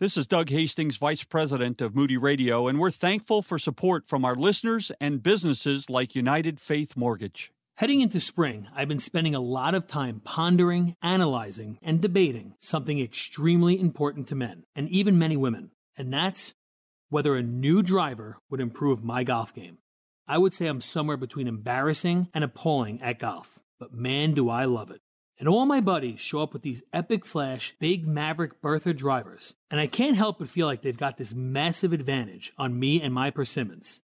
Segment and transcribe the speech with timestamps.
[0.00, 4.24] This is Doug Hastings, Vice President of Moody Radio, and we're thankful for support from
[4.24, 7.52] our listeners and businesses like United Faith Mortgage.
[7.76, 12.98] Heading into spring, I've been spending a lot of time pondering, analyzing, and debating something
[12.98, 16.54] extremely important to men, and even many women, and that's
[17.10, 19.76] whether a new driver would improve my golf game.
[20.26, 24.64] I would say I'm somewhere between embarrassing and appalling at golf, but man, do I
[24.64, 25.02] love it.
[25.40, 29.80] And all my buddies show up with these epic flash, big Maverick Bertha drivers, and
[29.80, 33.30] I can't help but feel like they've got this massive advantage on me and my
[33.30, 34.02] persimmons.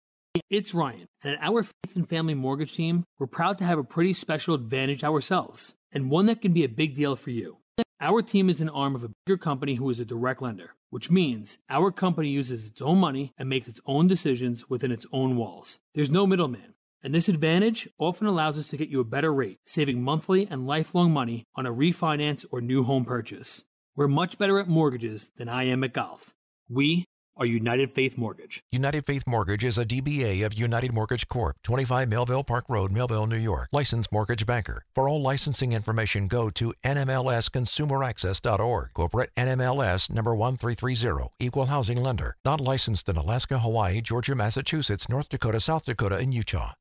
[0.50, 3.84] It's Ryan, and at our Faith and Family Mortgage team, we're proud to have a
[3.84, 7.56] pretty special advantage ourselves, and one that can be a big deal for you.
[7.98, 11.10] Our team is an arm of a bigger company who is a direct lender, which
[11.10, 15.36] means our company uses its own money and makes its own decisions within its own
[15.36, 15.80] walls.
[15.94, 16.71] There's no middleman.
[17.02, 20.66] And this advantage often allows us to get you a better rate, saving monthly and
[20.66, 23.64] lifelong money on a refinance or new home purchase.
[23.96, 26.32] We're much better at mortgages than I am at golf.
[26.68, 27.06] We
[27.36, 28.62] are United Faith Mortgage.
[28.70, 33.26] United Faith Mortgage is a DBA of United Mortgage Corp., 25 Melville Park Road, Melville,
[33.26, 33.68] New York.
[33.72, 34.84] Licensed mortgage banker.
[34.94, 38.90] For all licensing information, go to nmlsconsumeraccess.org.
[38.94, 41.30] Corporate NMLS number 1330.
[41.40, 42.36] Equal housing lender.
[42.44, 46.74] Not licensed in Alaska, Hawaii, Georgia, Massachusetts, North Dakota, South Dakota, and Utah.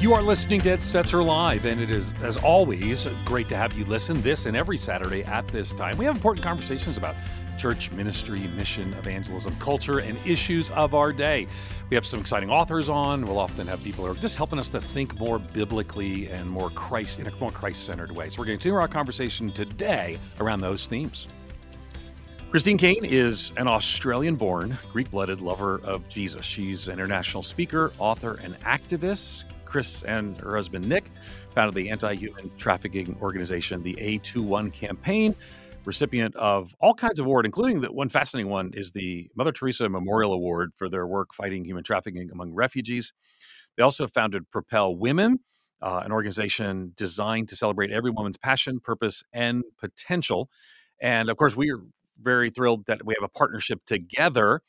[0.00, 3.74] You are listening to Ed Stetzer Live, and it is, as always, great to have
[3.74, 5.98] you listen this and every Saturday at this time.
[5.98, 7.16] We have important conversations about
[7.58, 11.46] church, ministry, mission, evangelism, culture, and issues of our day.
[11.90, 13.26] We have some exciting authors on.
[13.26, 16.70] We'll often have people who are just helping us to think more biblically and more
[16.70, 18.30] Christ in a more Christ-centered way.
[18.30, 21.28] So we're going to continue our conversation today around those themes.
[22.50, 26.46] Christine Caine is an Australian born, Greek blooded lover of Jesus.
[26.46, 29.44] She's an international speaker, author, and activist.
[29.70, 31.10] Chris and her husband Nick
[31.54, 35.34] founded the anti human trafficking organization, the A21 campaign,
[35.84, 39.88] recipient of all kinds of awards, including the one fascinating one is the Mother Teresa
[39.88, 43.12] Memorial Award for their work fighting human trafficking among refugees.
[43.76, 45.38] They also founded Propel Women,
[45.80, 50.50] uh, an organization designed to celebrate every woman's passion, purpose, and potential.
[51.00, 51.80] And of course, we are
[52.20, 54.62] very thrilled that we have a partnership together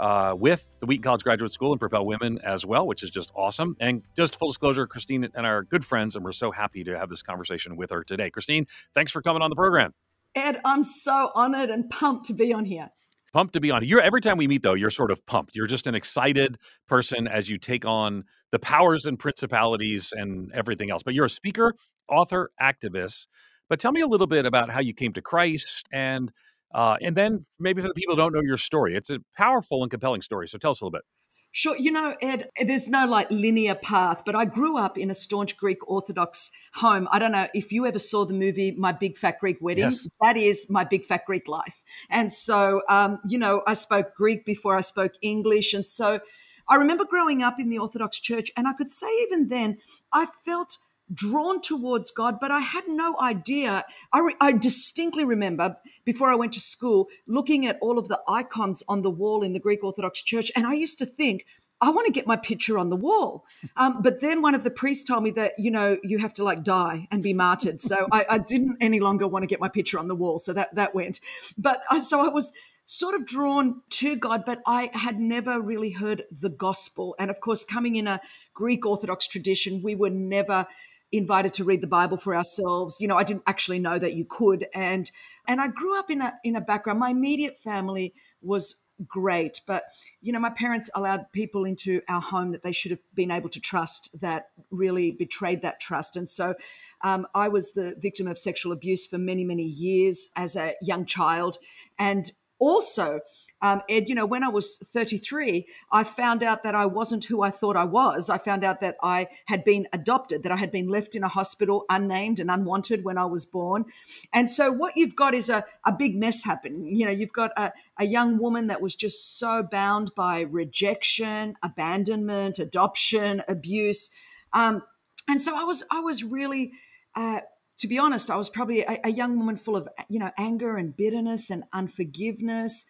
[0.00, 3.30] uh, with the Wheaton College Graduate School and Propel Women as well, which is just
[3.34, 3.76] awesome.
[3.80, 7.08] And just full disclosure, Christine and our good friends, and we're so happy to have
[7.08, 8.30] this conversation with her today.
[8.30, 9.94] Christine, thanks for coming on the program.
[10.34, 12.88] Ed, I'm so honored and pumped to be on here.
[13.32, 13.84] Pumped to be on.
[13.84, 15.54] You're every time we meet though, you're sort of pumped.
[15.54, 16.56] You're just an excited
[16.86, 21.02] person as you take on the powers and principalities and everything else.
[21.02, 21.74] But you're a speaker,
[22.08, 23.26] author, activist.
[23.68, 26.32] But tell me a little bit about how you came to Christ and
[26.74, 29.82] uh, and then maybe for the people who don't know your story, it's a powerful
[29.82, 30.48] and compelling story.
[30.48, 31.02] So tell us a little bit.
[31.50, 31.76] Sure.
[31.76, 35.56] You know, Ed, there's no like linear path, but I grew up in a staunch
[35.56, 37.08] Greek Orthodox home.
[37.10, 39.84] I don't know if you ever saw the movie My Big Fat Greek Wedding.
[39.84, 40.06] Yes.
[40.20, 41.82] That is my big fat Greek life.
[42.10, 45.72] And so, um, you know, I spoke Greek before I spoke English.
[45.72, 46.20] And so
[46.68, 49.78] I remember growing up in the Orthodox church, and I could say even then,
[50.12, 50.76] I felt
[51.12, 53.84] drawn towards God, but I had no idea.
[54.12, 58.20] I, re- I, distinctly remember before I went to school looking at all of the
[58.28, 61.46] icons on the wall in the Greek Orthodox Church, and I used to think,
[61.80, 63.44] I want to get my picture on the wall.
[63.76, 66.44] Um, but then one of the priests told me that, you know, you have to
[66.44, 67.80] like die and be martyred.
[67.80, 70.40] So I, I didn't any longer want to get my picture on the wall.
[70.40, 71.20] So that, that went.
[71.56, 72.52] But uh, so I was
[72.86, 77.14] sort of drawn to God, but I had never really heard the gospel.
[77.18, 78.20] And of course, coming in a
[78.54, 80.66] Greek Orthodox tradition, we were never
[81.12, 82.96] invited to read the Bible for ourselves.
[83.00, 84.66] You know, I didn't actually know that you could.
[84.74, 85.10] And
[85.46, 86.98] and I grew up in a in a background.
[86.98, 88.76] My immediate family was
[89.06, 89.84] great, but
[90.20, 93.48] you know, my parents allowed people into our home that they should have been able
[93.48, 96.16] to trust that really betrayed that trust.
[96.16, 96.54] And so
[97.02, 101.06] um, I was the victim of sexual abuse for many, many years as a young
[101.06, 101.58] child.
[101.98, 103.20] And also,
[103.60, 107.42] um, Ed, you know, when I was 33, I found out that I wasn't who
[107.42, 108.30] I thought I was.
[108.30, 111.28] I found out that I had been adopted, that I had been left in a
[111.28, 113.86] hospital unnamed and unwanted when I was born.
[114.32, 116.94] And so what you've got is a, a big mess happening.
[116.94, 121.56] You know, you've got a, a young woman that was just so bound by rejection,
[121.62, 124.10] abandonment, adoption, abuse.
[124.52, 124.84] Um,
[125.28, 126.72] and so I was, I was really,
[127.16, 127.40] uh,
[127.78, 130.76] to be honest, I was probably a, a, young woman full of, you know, anger
[130.76, 132.86] and bitterness and unforgiveness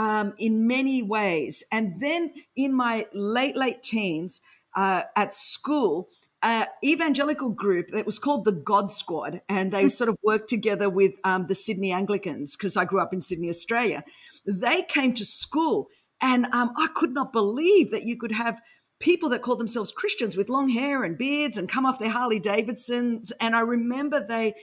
[0.00, 1.62] um, in many ways.
[1.70, 4.40] And then in my late, late teens
[4.74, 6.08] uh, at school,
[6.42, 9.88] uh, evangelical group that was called the God Squad, and they hmm.
[9.88, 13.50] sort of worked together with um, the Sydney Anglicans because I grew up in Sydney,
[13.50, 14.02] Australia.
[14.46, 15.88] They came to school,
[16.22, 18.58] and um, I could not believe that you could have
[19.00, 22.38] people that called themselves Christians with long hair and beards and come off their Harley
[22.38, 23.32] Davidsons.
[23.38, 24.54] And I remember they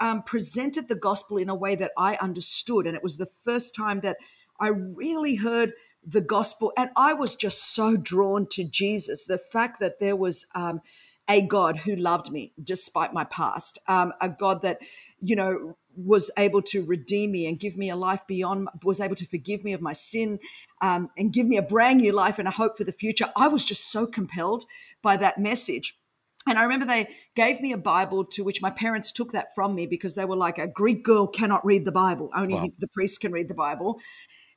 [0.00, 2.86] um, presented the gospel in a way that I understood.
[2.86, 4.16] And it was the first time that
[4.60, 5.72] I really heard
[6.06, 6.72] the gospel.
[6.76, 9.24] And I was just so drawn to Jesus.
[9.24, 10.80] The fact that there was um,
[11.28, 14.80] a God who loved me despite my past, um, a God that,
[15.20, 19.16] you know, was able to redeem me and give me a life beyond, was able
[19.16, 20.38] to forgive me of my sin
[20.80, 23.30] um, and give me a brand new life and a hope for the future.
[23.36, 24.64] I was just so compelled
[25.02, 25.98] by that message.
[26.46, 29.74] And I remember they gave me a Bible to which my parents took that from
[29.74, 32.30] me because they were like, a Greek girl cannot read the Bible.
[32.34, 32.68] Only wow.
[32.78, 34.00] the priest can read the Bible.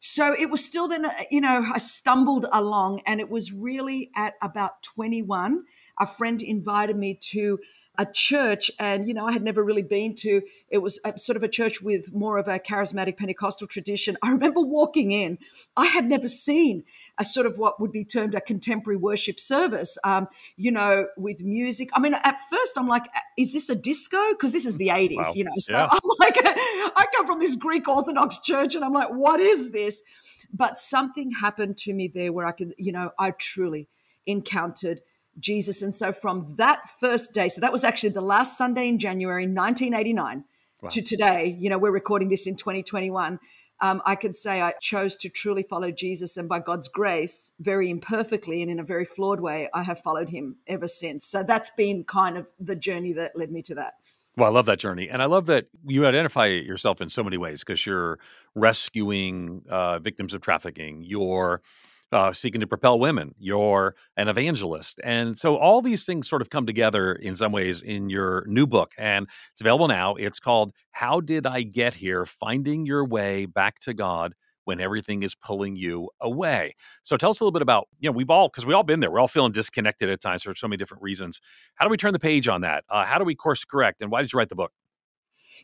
[0.03, 4.09] So it was still then, uh, you know, I stumbled along and it was really
[4.15, 5.63] at about 21.
[5.99, 7.59] A friend invited me to
[7.97, 11.35] a church and you know i had never really been to it was a, sort
[11.35, 15.37] of a church with more of a charismatic pentecostal tradition i remember walking in
[15.75, 16.83] i had never seen
[17.17, 21.41] a sort of what would be termed a contemporary worship service um, you know with
[21.41, 23.03] music i mean at first i'm like
[23.37, 25.31] is this a disco because this is the 80s wow.
[25.35, 25.89] you know so yeah.
[25.91, 30.01] i'm like i come from this greek orthodox church and i'm like what is this
[30.53, 33.89] but something happened to me there where i could you know i truly
[34.25, 35.01] encountered
[35.39, 35.81] Jesus.
[35.81, 39.43] And so from that first day, so that was actually the last Sunday in January
[39.43, 40.43] 1989
[40.81, 40.89] wow.
[40.89, 43.39] to today, you know, we're recording this in 2021.
[43.81, 47.89] Um, I can say I chose to truly follow Jesus, and by God's grace, very
[47.89, 51.25] imperfectly and in a very flawed way, I have followed him ever since.
[51.25, 53.95] So that's been kind of the journey that led me to that.
[54.37, 55.09] Well, I love that journey.
[55.09, 58.19] And I love that you identify yourself in so many ways because you're
[58.55, 61.61] rescuing uh, victims of trafficking, you're
[62.11, 63.33] uh, seeking to propel women.
[63.39, 64.99] You're an evangelist.
[65.03, 68.67] And so all these things sort of come together in some ways in your new
[68.67, 68.91] book.
[68.97, 70.15] And it's available now.
[70.15, 72.25] It's called How Did I Get Here?
[72.25, 74.33] Finding Your Way Back to God
[74.65, 76.75] when everything is pulling you away.
[77.03, 78.99] So tell us a little bit about, you know, we've all, because we've all been
[78.99, 81.41] there, we're all feeling disconnected at times for so many different reasons.
[81.75, 82.83] How do we turn the page on that?
[82.89, 84.01] Uh, how do we course correct?
[84.01, 84.71] And why did you write the book?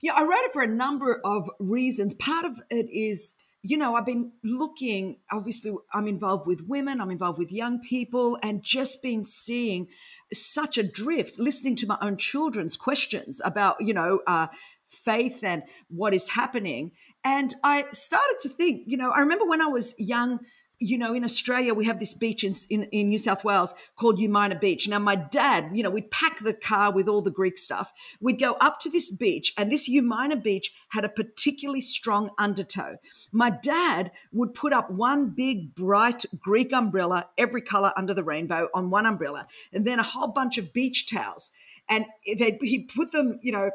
[0.01, 2.13] Yeah, I wrote it for a number of reasons.
[2.15, 3.35] Part of it is
[3.67, 8.37] you know, I've been looking, obviously, I'm involved with women, I'm involved with young people,
[8.41, 9.87] and just been seeing
[10.33, 14.47] such a drift, listening to my own children's questions about, you know, uh,
[14.87, 16.91] faith and what is happening.
[17.25, 20.39] And I started to think, you know, I remember when I was young,
[20.79, 24.19] you know, in Australia, we have this beach in, in, in, New South Wales called
[24.19, 24.87] Umina Beach.
[24.87, 27.91] Now, my dad, you know, we'd pack the car with all the Greek stuff.
[28.21, 32.97] We'd go up to this beach, and this Umina Beach had a particularly strong undertow.
[33.31, 38.69] My dad would put up one big, bright Greek umbrella, every color under the rainbow,
[38.75, 41.51] on one umbrella, and then a whole bunch of beach towels.
[41.89, 43.71] And he'd put them, you know,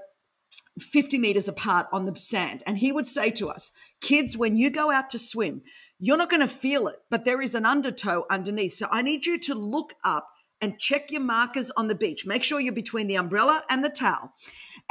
[0.79, 2.63] 50 meters apart on the sand.
[2.67, 5.63] And he would say to us, kids, when you go out to swim,
[6.05, 8.75] you're not going to feel it, but there is an undertow underneath.
[8.75, 10.27] So I need you to look up
[10.61, 12.27] and check your markers on the beach.
[12.27, 14.33] Make sure you're between the umbrella and the towel.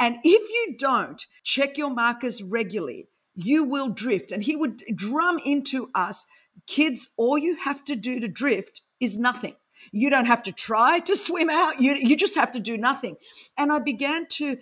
[0.00, 4.32] And if you don't check your markers regularly, you will drift.
[4.32, 6.24] And he would drum into us
[6.66, 9.56] kids, all you have to do to drift is nothing.
[9.90, 11.78] You don't have to try to swim out.
[11.78, 13.16] You, you just have to do nothing.
[13.58, 14.56] And I began to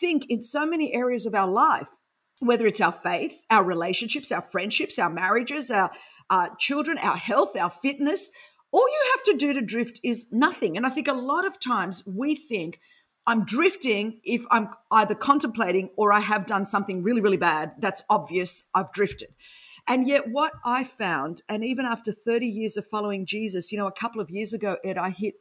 [0.00, 1.88] think in so many areas of our life
[2.42, 5.90] whether it's our faith, our relationships, our friendships, our marriages, our
[6.28, 8.30] uh, children, our health, our fitness.
[8.72, 10.76] All you have to do to drift is nothing.
[10.76, 12.80] And I think a lot of times we think,
[13.26, 17.72] I'm drifting if I'm either contemplating or I have done something really, really bad.
[17.78, 18.68] That's obvious.
[18.74, 19.28] I've drifted.
[19.86, 23.86] And yet, what I found, and even after 30 years of following Jesus, you know,
[23.86, 25.34] a couple of years ago, Ed, I hit,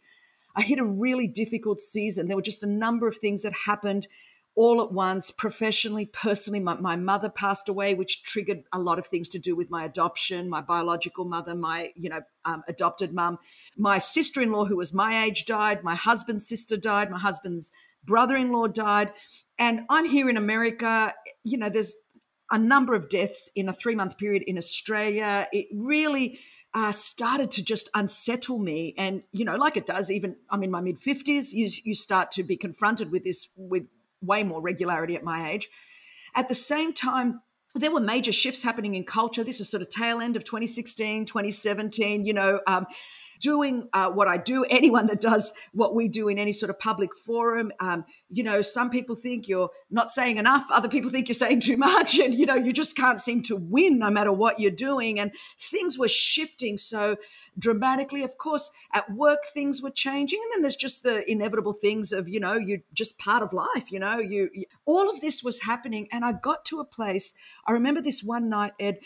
[0.56, 2.28] I hit a really difficult season.
[2.28, 4.08] There were just a number of things that happened
[4.62, 6.60] all at once, professionally, personally.
[6.60, 9.86] My, my, mother passed away, which triggered a lot of things to do with my
[9.86, 13.40] adoption, my biological mother, my you know um, adopted mum.
[13.76, 15.84] My sister-in-law, who was my age, died.
[15.84, 17.10] My husband's sister died.
[17.10, 17.72] My husband's
[18.06, 19.12] brother-in-law died.
[19.58, 21.16] And I'm here in America.
[21.44, 21.96] You know, there's
[22.52, 25.48] a number of deaths in a three-month period in Australia.
[25.52, 26.38] It really
[26.76, 28.94] uh, started to just unsettle me.
[28.96, 32.30] And, you know, like it does, even I'm in my mid 50s, you, you start
[32.34, 33.86] to be confronted with this, with
[34.22, 35.70] way more regularity at my age.
[36.36, 37.42] At the same time,
[37.76, 39.44] there were major shifts happening in culture.
[39.44, 42.26] This is sort of tail end of 2016, 2017.
[42.26, 42.86] You know, um,
[43.42, 46.80] doing uh, what I do, anyone that does what we do in any sort of
[46.80, 51.28] public forum, um, you know, some people think you're not saying enough, other people think
[51.28, 54.32] you're saying too much, and you know, you just can't seem to win no matter
[54.32, 55.20] what you're doing.
[55.20, 57.18] And things were shifting so
[57.58, 58.24] dramatically.
[58.24, 62.28] Of course, at work things were changing, and then there's just the inevitable things of
[62.28, 63.92] you know, you're just part of life.
[63.92, 67.34] You know, you, you all of this was happening, and I got to a place.
[67.66, 69.00] I remember this one night, Ed.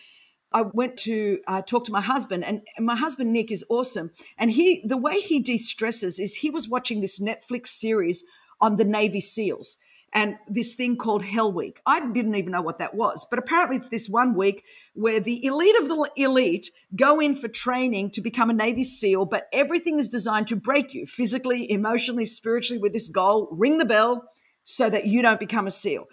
[0.52, 4.12] I went to uh, talk to my husband, and, my husband Nick is awesome.
[4.38, 8.24] And he, the way he de stresses is he was watching this Netflix series
[8.62, 9.78] on the Navy SEALs
[10.16, 11.82] and this thing called Hell Week.
[11.86, 15.46] I didn't even know what that was, but apparently it's this one week where the
[15.46, 20.00] elite of the elite go in for training to become a Navy SEAL, but everything
[20.00, 24.32] is designed to break you physically, emotionally, spiritually with this goal ring the bell
[24.64, 26.06] so that you don't become a SEAL.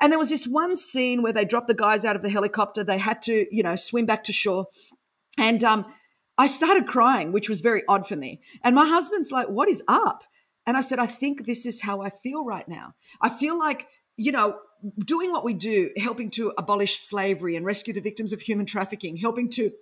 [0.00, 2.82] And there was this one scene where they dropped the guys out of the helicopter.
[2.82, 4.66] They had to, you know, swim back to shore.
[5.38, 5.86] And um,
[6.36, 8.40] I started crying, which was very odd for me.
[8.64, 10.24] And my husband's like, What is up?
[10.66, 12.94] And I said, I think this is how I feel right now.
[13.20, 14.58] I feel like, you know,
[14.98, 19.16] doing what we do, helping to abolish slavery and rescue the victims of human trafficking,
[19.16, 19.72] helping to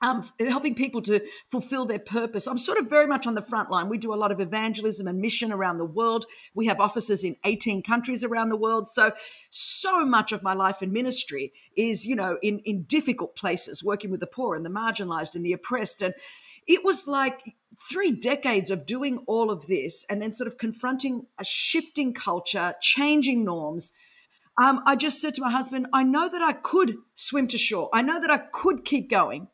[0.00, 2.46] um, helping people to fulfill their purpose.
[2.46, 3.88] I'm sort of very much on the front line.
[3.88, 6.26] We do a lot of evangelism and mission around the world.
[6.54, 8.88] We have offices in 18 countries around the world.
[8.88, 9.12] So,
[9.50, 14.10] so much of my life and ministry is, you know, in, in difficult places, working
[14.10, 16.02] with the poor and the marginalized and the oppressed.
[16.02, 16.14] And
[16.66, 17.54] it was like
[17.90, 22.74] three decades of doing all of this and then sort of confronting a shifting culture,
[22.80, 23.92] changing norms.
[24.60, 27.88] Um, I just said to my husband, I know that I could swim to shore.
[27.92, 29.48] I know that I could keep going.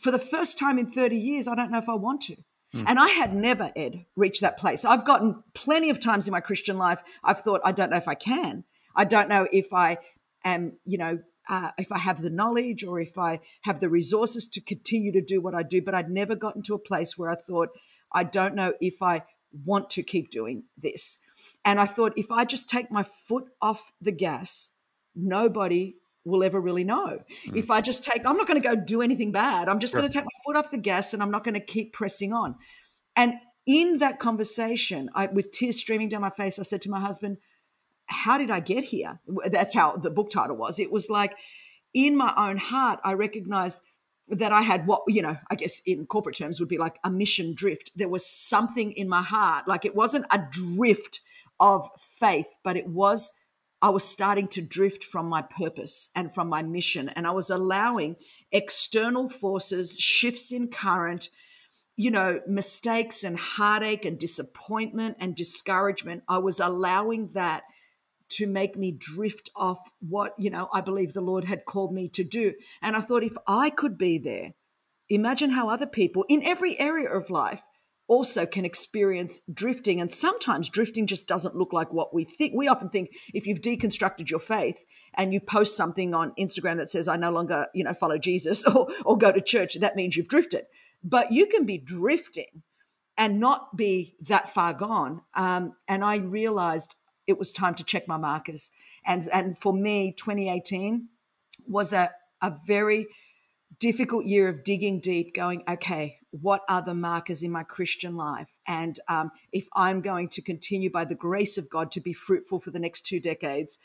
[0.00, 2.36] For the first time in 30 years, I don't know if I want to.
[2.74, 2.84] Mm.
[2.86, 4.84] And I had never, Ed, reached that place.
[4.84, 8.08] I've gotten plenty of times in my Christian life, I've thought, I don't know if
[8.08, 8.64] I can.
[8.94, 9.98] I don't know if I
[10.44, 14.48] am, you know, uh, if I have the knowledge or if I have the resources
[14.50, 15.82] to continue to do what I do.
[15.82, 17.70] But I'd never gotten to a place where I thought,
[18.12, 19.22] I don't know if I
[19.64, 21.18] want to keep doing this.
[21.64, 24.70] And I thought, if I just take my foot off the gas,
[25.14, 27.20] nobody will ever really know.
[27.46, 27.56] Mm.
[27.56, 29.68] If I just take, I'm not going to go do anything bad.
[29.68, 30.00] I'm just sure.
[30.00, 32.32] going to take my foot off the gas and I'm not going to keep pressing
[32.32, 32.56] on.
[33.16, 33.34] And
[33.66, 37.38] in that conversation, I, with tears streaming down my face, I said to my husband,
[38.08, 39.20] how did I get here?
[39.46, 40.78] That's how the book title was.
[40.78, 41.36] It was like,
[41.94, 43.82] in my own heart, I recognized
[44.28, 47.10] that I had what, you know, I guess in corporate terms would be like a
[47.10, 47.92] mission drift.
[47.96, 51.20] There was something in my heart, like it wasn't a drift
[51.58, 51.88] of
[52.20, 53.32] faith, but it was,
[53.80, 57.08] I was starting to drift from my purpose and from my mission.
[57.08, 58.16] And I was allowing
[58.52, 61.30] external forces, shifts in current,
[61.96, 66.22] you know, mistakes and heartache and disappointment and discouragement.
[66.28, 67.62] I was allowing that
[68.30, 72.08] to make me drift off what, you know, I believe the Lord had called me
[72.10, 72.54] to do.
[72.82, 74.54] And I thought if I could be there,
[75.08, 77.62] imagine how other people in every area of life
[78.08, 80.00] also can experience drifting.
[80.00, 82.54] And sometimes drifting just doesn't look like what we think.
[82.54, 84.82] We often think if you've deconstructed your faith
[85.14, 88.64] and you post something on Instagram that says, I no longer, you know, follow Jesus
[88.66, 90.64] or, or go to church, that means you've drifted.
[91.04, 92.62] But you can be drifting
[93.16, 95.20] and not be that far gone.
[95.34, 96.94] Um, and I realized
[97.28, 98.72] it was time to check my markers.
[99.06, 101.08] And, and for me, 2018
[101.68, 102.10] was a,
[102.42, 103.06] a very
[103.78, 108.50] difficult year of digging deep, going, okay, what are the markers in my Christian life?
[108.66, 112.60] And um, if I'm going to continue by the grace of God to be fruitful
[112.60, 113.78] for the next two decades,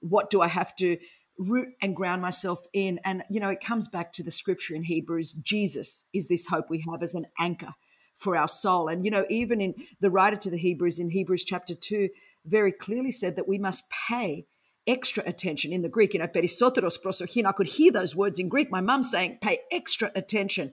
[0.00, 0.98] what do I have to
[1.38, 2.98] root and ground myself in?
[3.04, 6.68] And, you know, it comes back to the scripture in Hebrews Jesus is this hope
[6.68, 7.74] we have as an anchor
[8.16, 8.88] for our soul.
[8.88, 12.08] And, you know, even in the writer to the Hebrews in Hebrews chapter 2,
[12.48, 14.46] very clearly said that we must pay
[14.86, 16.14] extra attention in the Greek.
[16.14, 17.46] You know, perisoteros prosochin.
[17.46, 18.70] I could hear those words in Greek.
[18.70, 20.72] My mum saying, pay extra attention,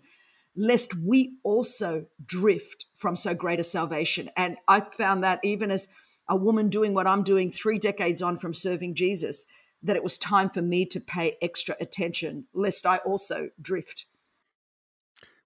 [0.55, 4.29] lest we also drift from so great a salvation.
[4.37, 5.87] And I found that even as
[6.27, 9.45] a woman doing what I'm doing three decades on from serving Jesus,
[9.83, 14.05] that it was time for me to pay extra attention, lest I also drift.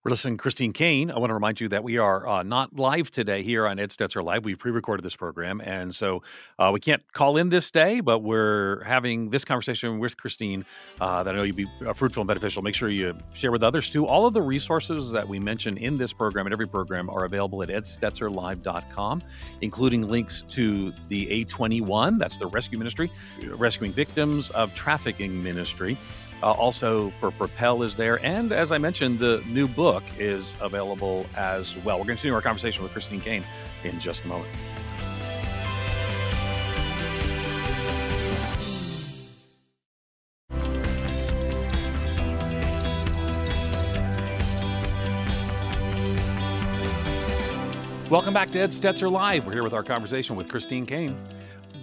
[0.05, 1.11] We're listening Christine Caine.
[1.11, 3.89] I want to remind you that we are uh, not live today here on Ed
[3.89, 4.45] Stetzer Live.
[4.45, 5.59] We've pre recorded this program.
[5.59, 6.23] And so
[6.57, 10.63] uh, we can't call in this day, but we're having this conversation with Christine
[11.01, 12.61] uh, that I know you'll be uh, fruitful and beneficial.
[12.61, 14.07] Make sure you share with others too.
[14.07, 17.61] All of the resources that we mention in this program and every program are available
[17.61, 19.21] at edstetzerlive.com,
[19.59, 23.11] including links to the A21, that's the rescue ministry,
[23.49, 25.97] rescuing victims of trafficking ministry.
[26.41, 28.23] Uh, also, for Propel is there.
[28.25, 31.97] And as I mentioned, the new book is available as well.
[31.97, 33.43] We're going to continue our conversation with Christine Caine
[33.83, 34.49] in just a moment.
[48.09, 49.45] Welcome back to Ed Stetzer Live.
[49.45, 51.15] We're here with our conversation with Christine Caine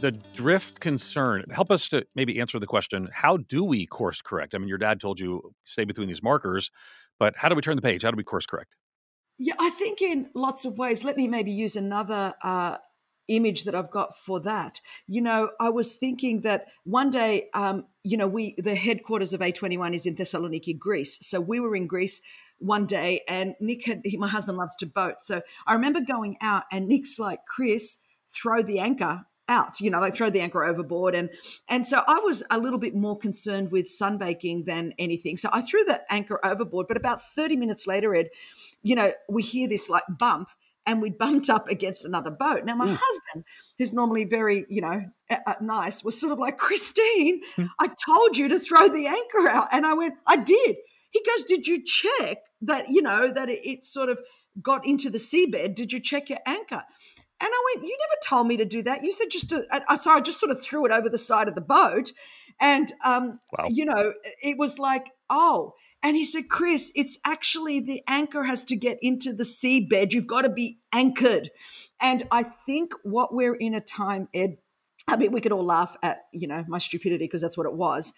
[0.06, 4.54] the drift concern help us to maybe answer the question how do we course correct
[4.54, 6.70] i mean your dad told you stay between these markers
[7.18, 8.76] but how do we turn the page how do we course correct
[9.36, 12.76] yeah i think in lots of ways let me maybe use another uh,
[13.26, 14.80] image that I've got for that.
[15.08, 19.40] You know, I was thinking that one day, um, you know, we the headquarters of
[19.40, 21.18] A21 is in Thessaloniki, Greece.
[21.22, 22.20] So we were in Greece
[22.58, 26.36] one day, and Nick had he, my husband loves to boat, so I remember going
[26.40, 28.00] out, and Nick's like, "Chris,
[28.32, 31.30] throw the anchor." Out you know like throw the anchor overboard and
[31.68, 35.60] and so i was a little bit more concerned with sunbaking than anything so i
[35.60, 38.28] threw the anchor overboard but about 30 minutes later ed
[38.82, 40.48] you know we hear this like bump
[40.86, 42.64] and we bumped up against another boat.
[42.64, 42.98] Now, my mm.
[43.00, 43.44] husband,
[43.78, 45.04] who's normally very, you know,
[45.60, 47.68] nice, was sort of like, Christine, mm.
[47.78, 49.68] I told you to throw the anchor out.
[49.72, 50.76] And I went, I did.
[51.10, 54.18] He goes, Did you check that, you know, that it, it sort of
[54.62, 55.74] got into the seabed?
[55.74, 56.84] Did you check your anchor?
[57.40, 59.04] And I went, You never told me to do that.
[59.04, 61.48] You said just to, I, so I just sort of threw it over the side
[61.48, 62.12] of the boat.
[62.60, 63.66] And, um, wow.
[63.68, 68.64] you know, it was like, oh, and he said, Chris, it's actually the anchor has
[68.64, 70.12] to get into the seabed.
[70.12, 71.50] You've got to be anchored.
[72.00, 74.56] And I think what we're in a time, Ed,
[75.08, 77.74] I mean, we could all laugh at, you know, my stupidity because that's what it
[77.74, 78.12] was.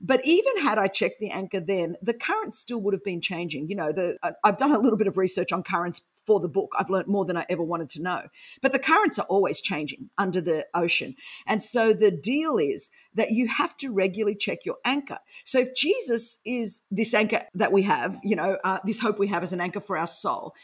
[0.00, 3.68] But even had I checked the anchor then, the current still would have been changing.
[3.68, 6.72] You know, the I've done a little bit of research on currents for the book.
[6.78, 8.22] I've learned more than I ever wanted to know.
[8.62, 11.14] But the currents are always changing under the ocean.
[11.46, 15.18] And so the deal is that you have to regularly check your anchor.
[15.44, 19.28] So if Jesus is this anchor that we have, you know, uh, this hope we
[19.28, 20.54] have as an anchor for our soul,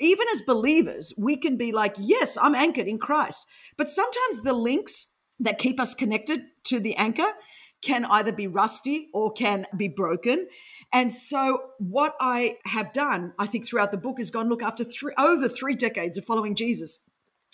[0.00, 3.46] even as believers, we can be like, yes, I'm anchored in Christ.
[3.76, 7.26] But sometimes the links that keep us connected to the anchor
[7.84, 10.48] can either be rusty or can be broken.
[10.92, 14.84] And so, what I have done, I think, throughout the book is gone look after
[14.84, 17.00] three, over three decades of following Jesus.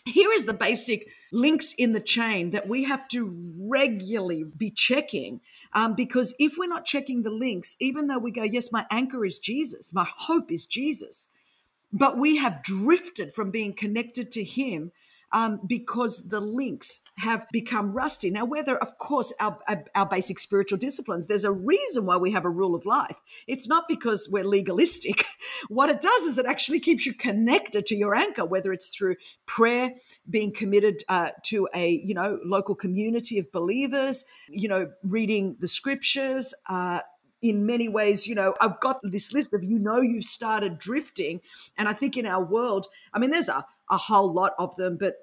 [0.06, 3.36] Here is the basic links in the chain that we have to
[3.68, 5.40] regularly be checking.
[5.74, 9.24] Um, because if we're not checking the links, even though we go, yes, my anchor
[9.26, 11.28] is Jesus, my hope is Jesus,
[11.92, 14.92] but we have drifted from being connected to Him
[15.32, 18.30] um, because the links have become rusty.
[18.30, 19.58] Now, whether, of course, our,
[19.94, 23.20] our basic spiritual disciplines, there's a reason why we have a rule of life.
[23.46, 25.24] It's not because we're legalistic.
[25.68, 29.16] what it does is it actually keeps you connected to your anchor, whether it's through
[29.46, 29.92] prayer,
[30.28, 35.68] being committed uh, to a you know local community of believers, you know, reading the
[35.68, 36.54] scriptures.
[36.68, 37.00] Uh,
[37.42, 41.40] in many ways, you know, I've got this list of you know you've started drifting.
[41.78, 44.96] And I think in our world, I mean, there's a a whole lot of them,
[44.98, 45.16] but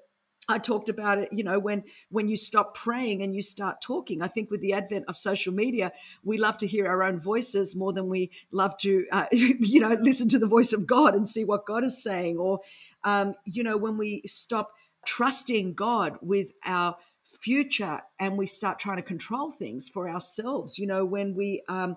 [0.50, 4.22] I talked about it, you know, when when you stop praying and you start talking.
[4.22, 5.92] I think with the advent of social media,
[6.24, 9.94] we love to hear our own voices more than we love to, uh, you know,
[10.00, 12.38] listen to the voice of God and see what God is saying.
[12.38, 12.60] Or,
[13.04, 14.72] um, you know, when we stop
[15.04, 16.96] trusting God with our
[17.40, 20.78] future and we start trying to control things for ourselves.
[20.78, 21.96] You know, when we um,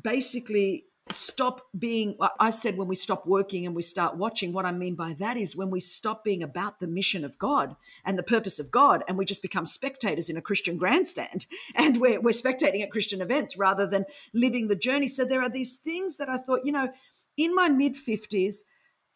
[0.00, 4.72] basically stop being i said when we stop working and we start watching what i
[4.72, 8.22] mean by that is when we stop being about the mission of god and the
[8.22, 12.30] purpose of god and we just become spectators in a christian grandstand and we're, we're
[12.30, 15.08] spectating at christian events rather than living the journey.
[15.08, 16.88] So there are these things that i thought you know
[17.36, 18.60] in my mid 50s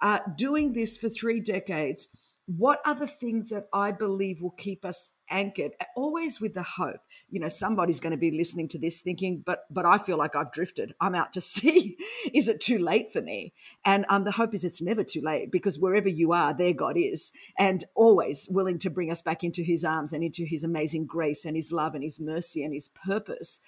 [0.01, 2.09] uh, doing this for three decades
[2.47, 5.73] what are the things that I believe will keep us anchored?
[5.97, 7.01] Always with the hope.
[7.31, 10.37] You know, somebody's going to be listening to this thinking, but but I feel like
[10.37, 10.95] I've drifted.
[11.01, 11.97] I'm out to sea.
[12.35, 13.55] is it too late for me?
[13.85, 16.99] And um, the hope is it's never too late because wherever you are, there God
[16.99, 21.07] is, and always willing to bring us back into His arms and into His amazing
[21.07, 23.63] grace and His love and His mercy and His purpose.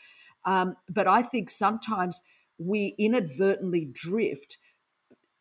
[0.44, 2.22] Um, but I think sometimes
[2.58, 4.58] we inadvertently drift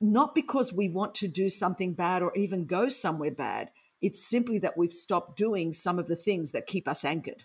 [0.01, 3.69] not because we want to do something bad or even go somewhere bad.
[4.01, 7.43] It's simply that we've stopped doing some of the things that keep us anchored.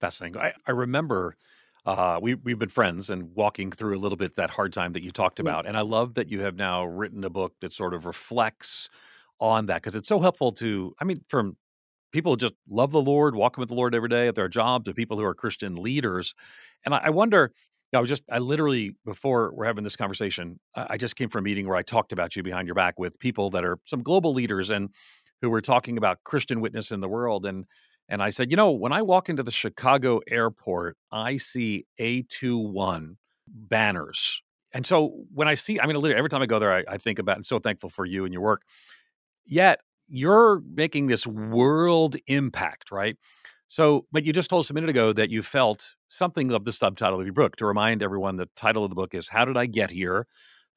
[0.00, 0.40] Fascinating.
[0.40, 1.36] I, I remember
[1.84, 5.02] uh, we, we've been friends and walking through a little bit that hard time that
[5.02, 5.64] you talked about.
[5.64, 5.70] Yeah.
[5.70, 8.88] And I love that you have now written a book that sort of reflects
[9.40, 11.56] on that because it's so helpful to, I mean, from
[12.12, 14.84] people who just love the Lord, walking with the Lord every day at their job
[14.84, 16.34] to people who are Christian leaders.
[16.84, 17.52] And I, I wonder,
[17.94, 21.44] I was just, I literally, before we're having this conversation, I just came from a
[21.44, 24.34] meeting where I talked about you behind your back with people that are some global
[24.34, 24.90] leaders and
[25.40, 27.46] who were talking about Christian witness in the world.
[27.46, 27.64] And,
[28.08, 33.16] and I said, you know, when I walk into the Chicago airport, I see A21
[33.46, 34.42] banners.
[34.72, 36.98] And so when I see, I mean, literally every time I go there, I, I
[36.98, 38.62] think about, and so thankful for you and your work.
[39.46, 43.16] Yet you're making this world impact, right?
[43.68, 46.72] So, but you just told us a minute ago that you felt something of the
[46.72, 47.56] subtitle of your book.
[47.56, 50.26] To remind everyone, the title of the book is How Did I Get Here?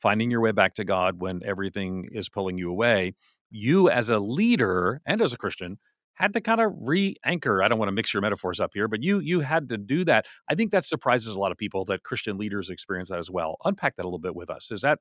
[0.02, 3.14] Finding Your Way Back to God When Everything is Pulling You Away.
[3.50, 5.78] You, as a leader and as a Christian,
[6.16, 7.64] had to kind of re-anchor.
[7.64, 10.04] I don't want to mix your metaphors up here, but you you had to do
[10.06, 10.26] that.
[10.50, 13.58] I think that surprises a lot of people that Christian leaders experience that as well.
[13.64, 14.70] Unpack that a little bit with us.
[14.72, 15.00] Is that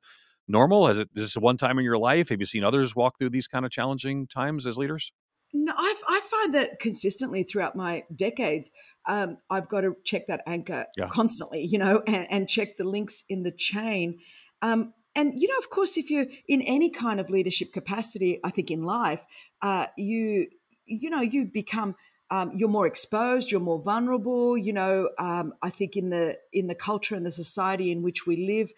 [0.48, 0.86] normal?
[0.88, 2.28] Is it is this one time in your life?
[2.28, 5.12] Have you seen others walk through these kind of challenging times as leaders?
[5.52, 8.70] No, i I find that consistently throughout my decades,
[9.06, 11.08] um, I've got to check that anchor yeah.
[11.08, 14.18] constantly, you know, and, and, check the links in the chain.
[14.62, 18.50] Um, and you know, of course, if you're in any kind of leadership capacity, I
[18.50, 19.22] think in life,
[19.62, 20.46] uh, you
[20.86, 21.96] you know you become
[22.30, 24.56] um, you're more exposed, you're more vulnerable.
[24.56, 28.26] You know, um, I think in the in the culture and the society in which
[28.26, 28.70] we live,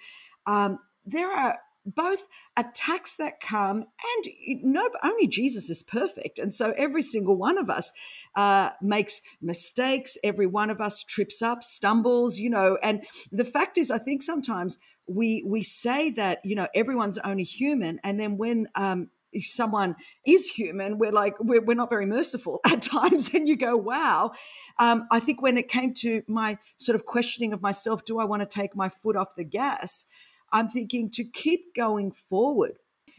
[0.46, 3.78] um, there are both attacks that come
[4.16, 7.92] and no only jesus is perfect and so every single one of us
[8.36, 13.76] uh, makes mistakes every one of us trips up stumbles you know and the fact
[13.78, 18.36] is i think sometimes we we say that you know everyone's only human and then
[18.36, 19.08] when um,
[19.40, 23.32] someone is human, we're like, we're, we're not very merciful at times.
[23.34, 24.32] And you go, wow.
[24.78, 28.24] Um, I think when it came to my sort of questioning of myself, do I
[28.24, 30.04] want to take my foot off the gas?
[30.52, 32.78] I'm thinking to keep going forward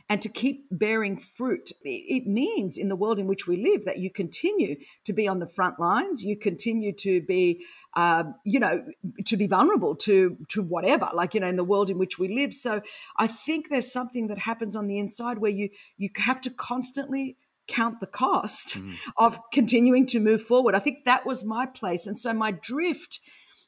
[0.10, 1.72] and to keep bearing fruit.
[1.84, 5.40] It means in the world in which we live that you continue to be on
[5.40, 7.66] the front lines, you continue to be,
[7.96, 8.84] uh, you know,
[9.26, 12.28] to be vulnerable to to whatever, like you know, in the world in which we
[12.28, 12.54] live.
[12.54, 12.82] So
[13.18, 17.38] I think there's something that happens on the inside where you you have to constantly
[17.68, 18.94] count the cost mm.
[19.18, 20.76] of continuing to move forward.
[20.76, 23.20] I think that was my place, and so my drift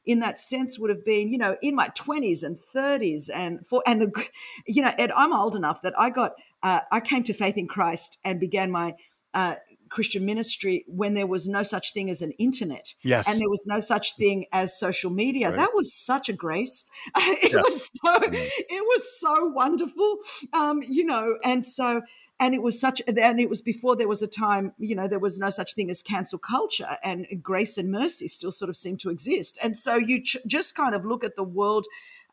[0.05, 3.83] in that sense would have been, you know, in my 20s and 30s and for
[3.85, 4.27] and the
[4.67, 7.67] you know, Ed, I'm old enough that I got uh, I came to faith in
[7.67, 8.95] Christ and began my
[9.33, 9.55] uh,
[9.89, 12.93] Christian ministry when there was no such thing as an internet.
[13.01, 13.27] Yes.
[13.27, 15.49] And there was no such thing as social media.
[15.49, 15.57] Right.
[15.57, 16.85] That was such a grace.
[17.15, 17.61] it yeah.
[17.61, 18.33] was so mm.
[18.33, 20.17] it was so wonderful.
[20.53, 22.01] Um, you know, and so
[22.39, 25.19] and it was such and it was before there was a time you know there
[25.19, 28.98] was no such thing as cancel culture and grace and mercy still sort of seem
[28.98, 31.86] to exist and so you ch- just kind of look at the world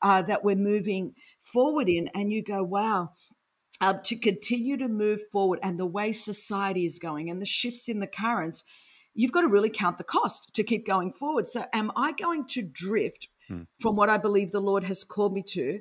[0.03, 3.11] uh, that we're moving forward in and you go wow
[3.81, 7.88] uh, to continue to move forward and the way society is going and the shifts
[7.88, 8.65] in the currents
[9.15, 12.45] you've got to really count the cost to keep going forward so am i going
[12.47, 13.62] to drift hmm.
[13.81, 15.81] from what i believe the lord has called me to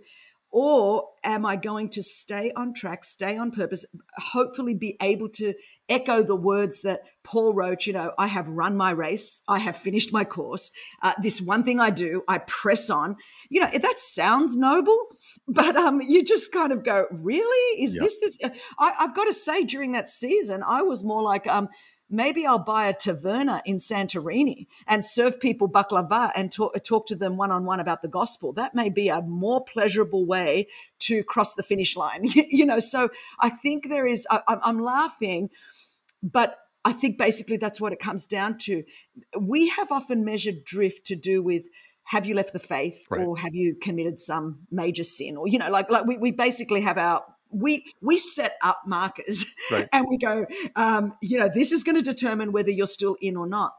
[0.52, 3.86] or am I going to stay on track, stay on purpose,
[4.18, 5.54] hopefully be able to
[5.88, 7.86] echo the words that Paul wrote?
[7.86, 10.72] You know, I have run my race, I have finished my course.
[11.02, 13.16] Uh, this one thing I do, I press on.
[13.50, 14.98] You know, that sounds noble,
[15.48, 17.82] but um, you just kind of go, really?
[17.82, 18.04] Is yep.
[18.04, 18.62] this this?
[18.78, 21.70] I, have got to say, during that season, I was more like, um,
[22.12, 27.16] maybe I'll buy a taverna in Santorini and serve people baklava and talk, talk to
[27.16, 28.54] them one on one about the gospel.
[28.54, 30.68] That may be a more pleasurable way
[31.00, 32.26] to cross the finish line.
[32.36, 35.50] you know, so I think there is, I, I'm laughing,
[36.22, 38.84] but I think basically that's what it comes down to.
[39.40, 41.66] We have often measured drift to do with
[42.06, 43.26] have you left the faith right.
[43.26, 46.82] or have you committed some major sin or you know like like we, we basically
[46.82, 49.90] have our we we set up markers right.
[49.92, 53.36] and we go um, you know this is going to determine whether you're still in
[53.38, 53.74] or not.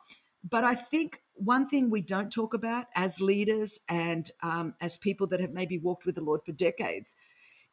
[0.49, 5.27] But i think one thing we don't talk about as leaders and um, as people
[5.29, 7.17] that have maybe walked with the lord for decades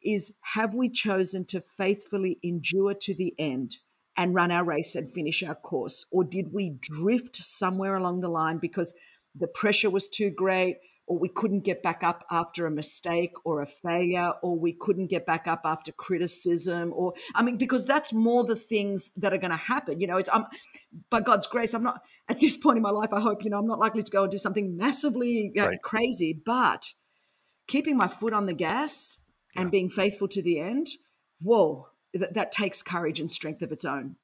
[0.02, 3.76] is have we chosen to faithfully endure to the end
[4.16, 6.06] and run our race and finish our course?
[6.10, 8.94] Or did we drift somewhere along the line because
[9.34, 10.78] the pressure was too great
[11.10, 15.08] or we couldn't get back up after a mistake or a failure, or we couldn't
[15.08, 19.38] get back up after criticism, or I mean, because that's more the things that are
[19.38, 20.00] going to happen.
[20.00, 20.46] You know, it's I'm,
[21.10, 23.12] by God's grace, I'm not at this point in my life.
[23.12, 25.82] I hope you know I'm not likely to go and do something massively uh, right.
[25.82, 26.86] crazy, but
[27.66, 29.24] keeping my foot on the gas
[29.56, 29.62] yeah.
[29.62, 30.86] and being faithful to the end.
[31.40, 34.14] Whoa, that, that takes courage and strength of its own.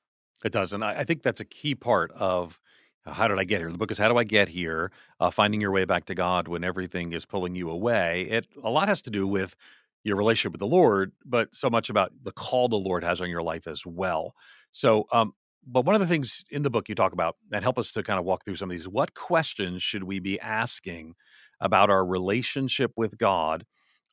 [0.44, 2.60] It does, and I, I think that's a key part of
[3.06, 3.70] how did I get here?
[3.70, 4.90] The book is How Do I Get Here?
[5.20, 8.26] Uh, finding your way back to God when everything is pulling you away.
[8.30, 9.54] It a lot has to do with
[10.04, 13.28] your relationship with the Lord, but so much about the call the Lord has on
[13.30, 14.34] your life as well.
[14.72, 15.32] So, um,
[15.66, 18.02] but one of the things in the book you talk about that help us to
[18.02, 18.86] kind of walk through some of these.
[18.86, 21.14] What questions should we be asking
[21.60, 23.64] about our relationship with God,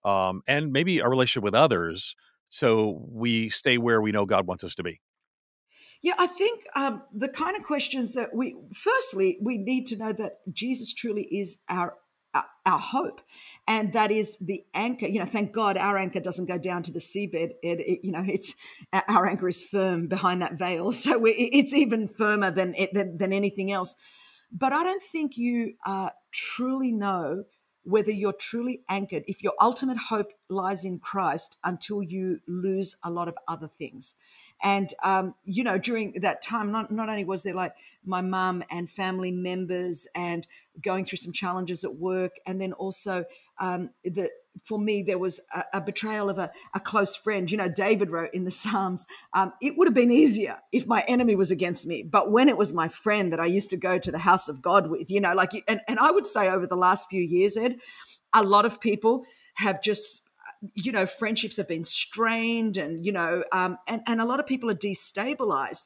[0.03, 2.15] um, and maybe our relationship with others,
[2.49, 4.99] so we stay where we know God wants us to be?
[6.03, 10.11] Yeah, I think um, the kind of questions that we, firstly, we need to know
[10.11, 11.95] that Jesus truly is our
[12.65, 13.21] our hope
[13.67, 16.91] and that is the anchor you know thank god our anchor doesn't go down to
[16.91, 18.55] the seabed it, it you know it's
[19.07, 23.31] our anchor is firm behind that veil so we, it's even firmer than, than, than
[23.31, 23.95] anything else.
[24.51, 27.43] But i don't think you uh, truly know
[27.83, 33.11] whether you're truly anchored if your ultimate hope lies in christ until you lose a
[33.11, 34.15] lot of other things
[34.61, 37.73] and, um, you know, during that time, not, not only was there like
[38.05, 40.47] my mum and family members and
[40.81, 43.25] going through some challenges at work, and then also
[43.59, 44.29] um, the
[44.63, 47.49] for me, there was a, a betrayal of a, a, close friend.
[47.49, 51.03] You know, David wrote in the Psalms, um, it would have been easier if my
[51.07, 52.03] enemy was against me.
[52.03, 54.61] But when it was my friend that I used to go to the house of
[54.61, 57.57] God with, you know, like, and, and I would say over the last few years,
[57.57, 57.77] Ed,
[58.33, 60.22] a lot of people have just
[60.75, 64.47] you know friendships have been strained and you know um, and, and a lot of
[64.47, 65.83] people are destabilized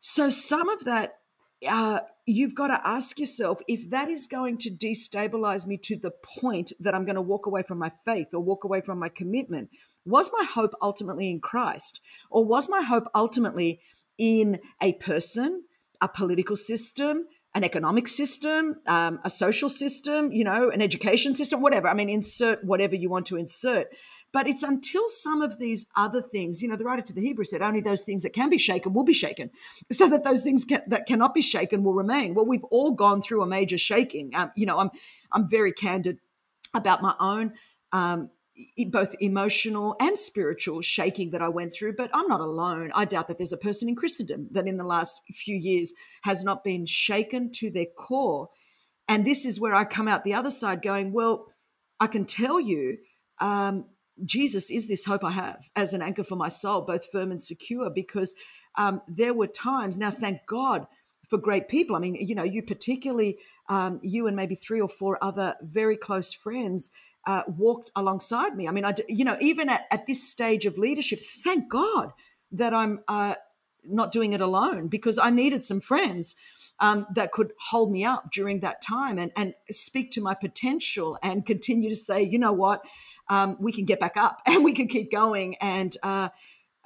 [0.00, 1.18] so some of that
[1.66, 6.10] uh, you've got to ask yourself if that is going to destabilize me to the
[6.40, 9.08] point that I'm going to walk away from my faith or walk away from my
[9.08, 9.70] commitment.
[10.04, 12.00] Was my hope ultimately in Christ?
[12.30, 13.80] Or was my hope ultimately
[14.18, 15.64] in a person,
[16.00, 21.62] a political system, an economic system, um, a social system, you know, an education system,
[21.62, 21.88] whatever?
[21.88, 23.88] I mean, insert whatever you want to insert.
[24.30, 27.46] But it's until some of these other things, you know, the writer to the Hebrew
[27.46, 29.50] said, only those things that can be shaken will be shaken,
[29.90, 32.34] so that those things can, that cannot be shaken will remain.
[32.34, 34.32] Well, we've all gone through a major shaking.
[34.34, 34.90] Um, you know, I'm
[35.32, 36.18] I'm very candid
[36.74, 37.54] about my own.
[37.92, 38.28] Um,
[38.88, 42.90] both emotional and spiritual shaking that I went through, but I'm not alone.
[42.94, 45.92] I doubt that there's a person in Christendom that in the last few years
[46.22, 48.48] has not been shaken to their core.
[49.08, 51.46] And this is where I come out the other side going, well,
[52.00, 52.98] I can tell you
[53.40, 53.84] um,
[54.24, 57.42] Jesus is this hope I have as an anchor for my soul, both firm and
[57.42, 58.34] secure, because
[58.76, 60.86] um, there were times, now thank God
[61.28, 61.96] for great people.
[61.96, 63.38] I mean, you know, you particularly,
[63.68, 66.90] um, you and maybe three or four other very close friends
[67.26, 68.68] uh, walked alongside me.
[68.68, 72.12] I mean, I, you know, even at, at this stage of leadership, thank God
[72.52, 73.34] that I'm uh,
[73.84, 76.36] not doing it alone because I needed some friends
[76.78, 81.18] um, that could hold me up during that time and, and speak to my potential
[81.22, 82.84] and continue to say, you know what,
[83.28, 85.56] um, we can get back up and we can keep going.
[85.56, 86.28] And, uh,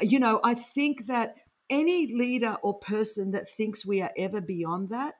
[0.00, 1.37] you know, I think that
[1.68, 5.14] any leader or person that thinks we are ever beyond that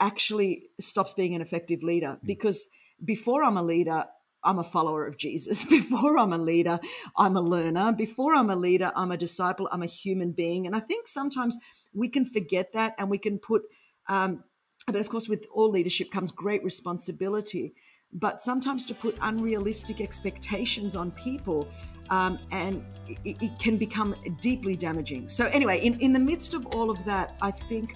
[0.00, 2.26] actually stops being an effective leader mm.
[2.26, 2.68] because
[3.04, 4.04] before I'm a leader,
[4.44, 5.64] I'm a follower of Jesus.
[5.68, 6.80] Before I'm a leader,
[7.16, 7.92] I'm a learner.
[7.92, 9.68] Before I'm a leader, I'm a disciple.
[9.72, 10.66] I'm a human being.
[10.66, 11.56] And I think sometimes
[11.94, 13.62] we can forget that and we can put,
[14.08, 14.44] um,
[14.86, 17.74] but of course, with all leadership comes great responsibility
[18.12, 21.68] but sometimes to put unrealistic expectations on people
[22.10, 22.84] um, and
[23.24, 27.04] it, it, can become deeply damaging so anyway in, in the midst of all of
[27.04, 27.94] that i think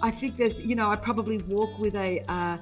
[0.00, 2.56] i think there's you know i probably walk with a uh,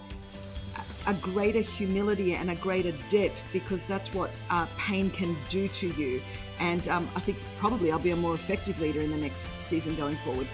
[1.09, 5.89] a greater humility and a greater depth because that's what uh, pain can do to
[5.95, 6.23] you.
[6.61, 9.95] And um, i think probably i'll be a more effective leader in the next season
[9.95, 10.49] going forward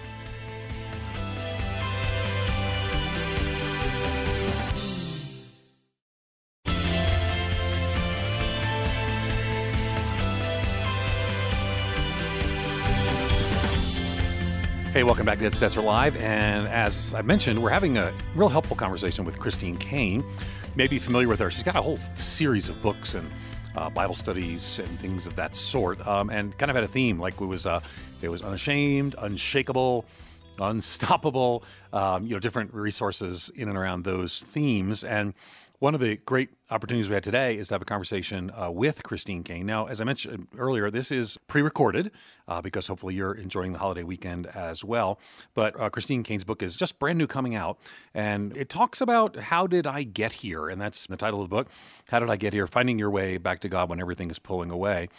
[14.95, 16.15] Hey, welcome back to Ed Stetzer Live.
[16.15, 20.21] And as I mentioned, we're having a real helpful conversation with Christine Caine.
[20.21, 21.51] You may be familiar with her.
[21.51, 23.29] She's got a whole series of books and
[23.75, 27.19] uh, Bible studies and things of that sort, um, and kind of had a theme
[27.19, 27.81] like it was uh,
[28.21, 30.05] it was unashamed, unshakable,
[30.61, 31.65] unstoppable.
[31.91, 35.33] Um, you know, different resources in and around those themes and
[35.79, 39.03] one of the great opportunities we had today is to have a conversation uh, with
[39.03, 39.65] Christine Caine.
[39.65, 42.11] Now, as I mentioned earlier, this is pre recorded
[42.47, 45.19] uh, because hopefully you're enjoying the holiday weekend as well.
[45.53, 47.77] But uh, Christine Caine's book is just brand new coming out,
[48.13, 50.69] and it talks about how did I get here?
[50.69, 51.69] And that's the title of the book
[52.09, 52.67] How Did I Get Here?
[52.67, 55.09] Finding Your Way Back to God When Everything is Pulling Away.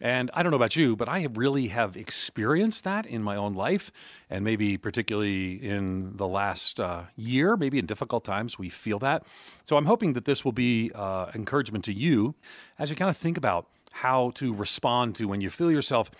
[0.00, 3.54] And I don't know about you, but I really have experienced that in my own
[3.54, 3.90] life,
[4.30, 9.24] and maybe particularly in the last uh, year, maybe in difficult times, we feel that.
[9.64, 12.34] So I'm hoping that this will be uh, encouragement to you
[12.78, 16.10] as you kind of think about how to respond to when you feel yourself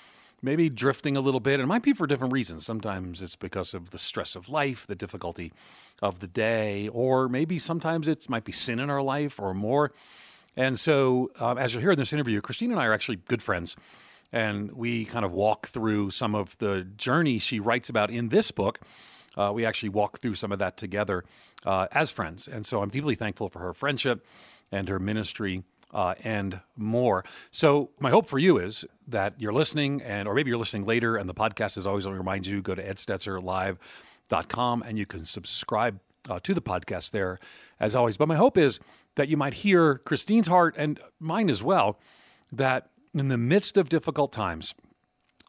[0.42, 1.60] maybe drifting a little bit.
[1.60, 2.64] It might be for different reasons.
[2.64, 5.52] Sometimes it's because of the stress of life, the difficulty
[6.00, 9.92] of the day, or maybe sometimes it might be sin in our life or more.
[10.58, 13.44] And so, um, as you'll hear in this interview, Christine and I are actually good
[13.44, 13.76] friends.
[14.32, 18.50] And we kind of walk through some of the journey she writes about in this
[18.50, 18.80] book.
[19.36, 21.24] Uh, we actually walk through some of that together
[21.64, 22.48] uh, as friends.
[22.48, 24.26] And so I'm deeply thankful for her friendship
[24.72, 25.62] and her ministry
[25.94, 27.24] uh, and more.
[27.52, 31.16] So my hope for you is that you're listening, and or maybe you're listening later,
[31.16, 36.00] and the podcast is always to remind you go to edstetzerlive.com and you can subscribe
[36.28, 37.38] uh, to the podcast there
[37.80, 38.16] as always.
[38.16, 38.80] But my hope is
[39.14, 41.98] that you might hear Christine's heart and mine as well,
[42.52, 44.74] that in the midst of difficult times,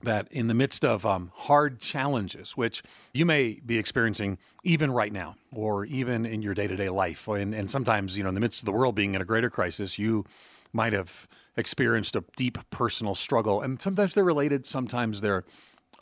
[0.02, 2.82] that in the midst of um, hard challenges, which
[3.13, 7.28] you may be experiencing even right now, or even in your day to day life,
[7.28, 9.50] and, and sometimes, you know, in the midst of the world being in a greater
[9.50, 10.26] crisis, you
[10.72, 13.62] might have experienced a deep personal struggle.
[13.62, 15.44] And sometimes they're related, sometimes they're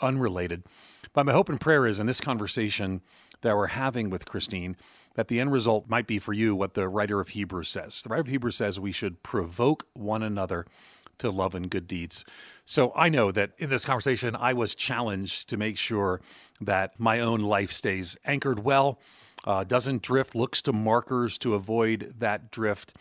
[0.01, 0.63] unrelated.
[1.13, 3.01] But my hope and prayer is in this conversation
[3.41, 4.75] that we're having with Christine,
[5.15, 8.01] that the end result might be for you what the writer of Hebrews says.
[8.01, 10.65] The writer of Hebrews says we should provoke one another
[11.19, 12.23] to love and good deeds.
[12.65, 16.21] So I know that in this conversation, I was challenged to make sure
[16.61, 18.99] that my own life stays anchored well,
[19.45, 22.93] uh, doesn't drift, looks to markers to avoid that drift.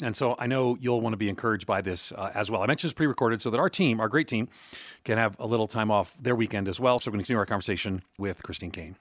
[0.00, 2.62] And so I know you'll want to be encouraged by this uh, as well.
[2.62, 4.48] I mentioned it's pre recorded so that our team, our great team,
[5.04, 6.98] can have a little time off their weekend as well.
[6.98, 8.96] So we're going to continue our conversation with Christine Caine.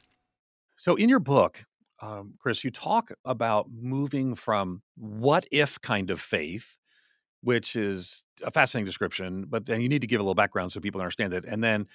[0.83, 1.63] So in your book,
[2.01, 6.77] um, Chris, you talk about moving from what if kind of faith,
[7.41, 10.81] which is a fascinating description, but then you need to give a little background so
[10.81, 11.87] people understand it, and then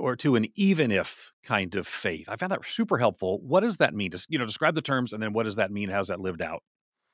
[0.00, 2.24] or to an even if kind of faith.
[2.26, 3.38] I found that super helpful.
[3.42, 4.10] What does that mean?
[4.10, 5.90] Just you know, describe the terms, and then what does that mean?
[5.90, 6.62] How's that lived out?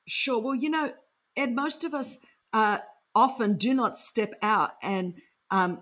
[0.07, 0.41] Sure.
[0.41, 0.93] Well, you know,
[1.35, 2.19] Ed, most of us
[2.53, 2.77] uh,
[3.13, 5.15] often do not step out and
[5.51, 5.79] um,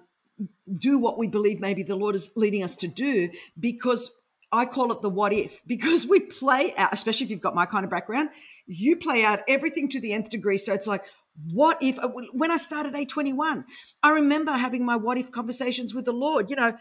[0.79, 4.11] do what we believe maybe the Lord is leading us to do because
[4.51, 7.65] I call it the what if because we play out, especially if you've got my
[7.65, 8.29] kind of background,
[8.65, 10.57] you play out everything to the nth degree.
[10.57, 11.03] So it's like,
[11.51, 13.63] what if, uh, when I started A21,
[14.01, 16.49] I remember having my what if conversations with the Lord.
[16.49, 16.73] You know,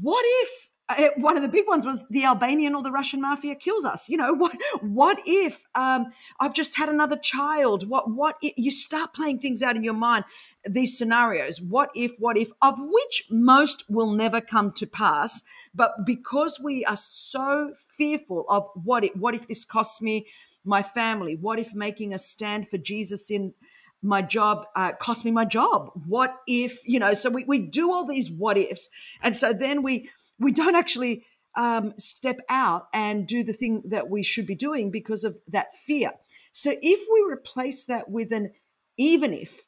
[0.00, 0.70] what if
[1.16, 4.08] one of the big ones was the Albanian or the Russian mafia kills us.
[4.08, 4.56] You know what?
[4.80, 6.06] What if um,
[6.40, 7.88] I've just had another child?
[7.88, 8.10] What?
[8.10, 8.36] What?
[8.42, 10.24] If, you start playing things out in your mind.
[10.68, 11.60] These scenarios.
[11.60, 12.12] What if?
[12.18, 12.50] What if?
[12.60, 15.42] Of which most will never come to pass.
[15.74, 19.16] But because we are so fearful of what if?
[19.16, 20.26] What if this costs me
[20.64, 21.36] my family?
[21.36, 23.54] What if making a stand for Jesus in
[24.02, 25.90] my job uh, cost me my job?
[26.06, 27.14] What if you know?
[27.14, 28.90] So we we do all these what ifs,
[29.22, 31.24] and so then we we don't actually
[31.56, 35.72] um, step out and do the thing that we should be doing because of that
[35.86, 36.12] fear.
[36.52, 38.52] So if we replace that with an
[38.96, 39.62] even if,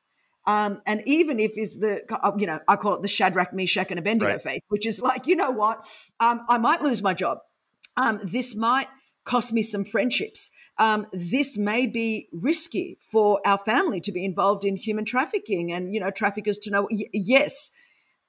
[0.46, 3.90] um, and even if is the, uh, you know, I call it the Shadrach, Meshach,
[3.90, 4.42] and Abednego right.
[4.42, 5.88] faith, which is like, you know what,
[6.20, 7.38] um, I might lose my job.
[7.96, 8.88] Um, this might
[9.24, 10.50] cost me some friendships.
[10.78, 15.92] Um, this may be risky for our family to be involved in human trafficking and,
[15.94, 17.72] you know, traffickers to know, y- yes.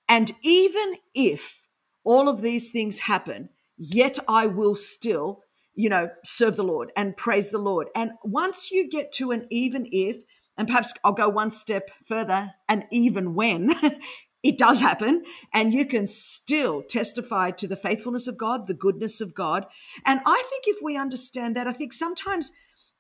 [0.10, 1.67] And even if
[2.08, 5.44] all of these things happen, yet I will still,
[5.76, 7.90] you know, serve the Lord and praise the Lord.
[7.94, 10.16] And once you get to an even if,
[10.58, 13.72] and perhaps I'll go one step further, and even when
[14.44, 19.20] it does happen, and you can still testify to the faithfulness of God, the goodness
[19.20, 19.66] of God.
[20.06, 22.54] And I think if we understand that, I think sometimes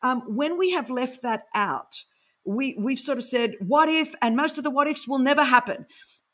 [0.04, 2.04] um, when we have left that out,
[2.46, 5.46] we, we've sort of said, what if, and most of the what ifs will never
[5.46, 5.86] happen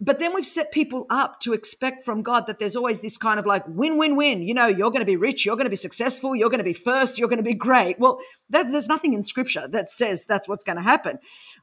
[0.03, 3.39] but then we've set people up to expect from God that there's always this kind
[3.39, 4.41] of like win, win, win.
[4.41, 6.63] You know, you're going to be rich, you're going to be successful, you're going to
[6.65, 7.97] be first, you're going to be great.
[7.99, 11.19] Well, that, there's nothing in scripture that says that's what's going to happen.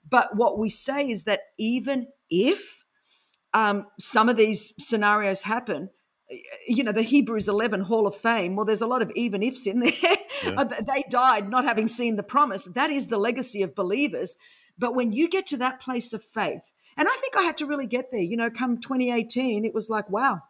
[0.08, 2.82] But what we say is that even if
[3.52, 5.90] um, some of these scenarios happen,
[6.66, 9.66] you know, the Hebrews 11 Hall of Fame, well, there's a lot of even ifs
[9.66, 9.92] in there.
[10.44, 10.64] Yeah.
[10.86, 12.64] they died not having seen the promise.
[12.64, 14.36] That is the legacy of believers.
[14.78, 17.66] But when you get to that place of faith, and I think I had to
[17.66, 18.20] really get there.
[18.20, 20.42] You know, come 2018, it was like, wow,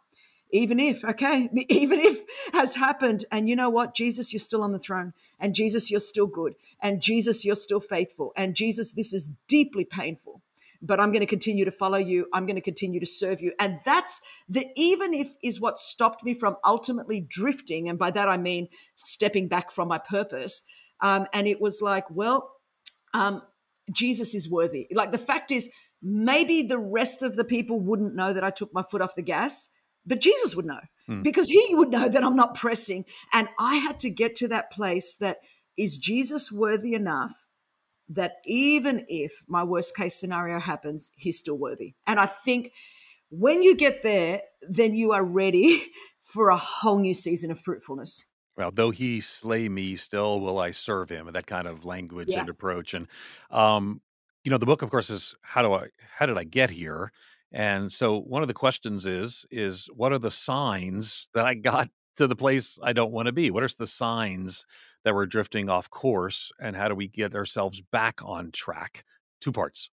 [0.51, 2.19] even if, okay, even if
[2.53, 3.25] has happened.
[3.31, 3.95] And you know what?
[3.95, 5.13] Jesus, you're still on the throne.
[5.39, 6.55] And Jesus, you're still good.
[6.81, 8.31] And Jesus, you're still faithful.
[8.35, 10.41] And Jesus, this is deeply painful.
[10.83, 12.25] But I'm going to continue to follow you.
[12.33, 13.53] I'm going to continue to serve you.
[13.59, 17.87] And that's the even if is what stopped me from ultimately drifting.
[17.87, 20.65] And by that, I mean stepping back from my purpose.
[20.99, 22.51] Um, and it was like, well,
[23.13, 23.43] um,
[23.91, 24.87] Jesus is worthy.
[24.91, 25.69] Like the fact is,
[26.01, 29.21] maybe the rest of the people wouldn't know that I took my foot off the
[29.21, 29.69] gas,
[30.05, 31.21] but Jesus would know hmm.
[31.21, 33.05] because he would know that I'm not pressing.
[33.33, 35.37] And I had to get to that place that
[35.77, 37.47] is Jesus worthy enough
[38.09, 41.93] that even if my worst case scenario happens, he's still worthy.
[42.05, 42.73] And I think
[43.29, 45.85] when you get there, then you are ready
[46.23, 48.25] for a whole new season of fruitfulness.
[48.57, 51.29] Well, though he slay me, still will I serve him.
[51.31, 52.41] That kind of language yeah.
[52.41, 52.93] and approach.
[52.93, 53.07] And
[53.49, 54.01] um,
[54.43, 57.11] you know the book of course is how do i how did i get here?
[57.53, 61.89] And so one of the questions is is what are the signs that i got
[62.17, 63.51] to the place i don't want to be?
[63.51, 64.65] What are the signs
[65.03, 69.03] that we're drifting off course and how do we get ourselves back on track?
[69.41, 69.89] Two parts.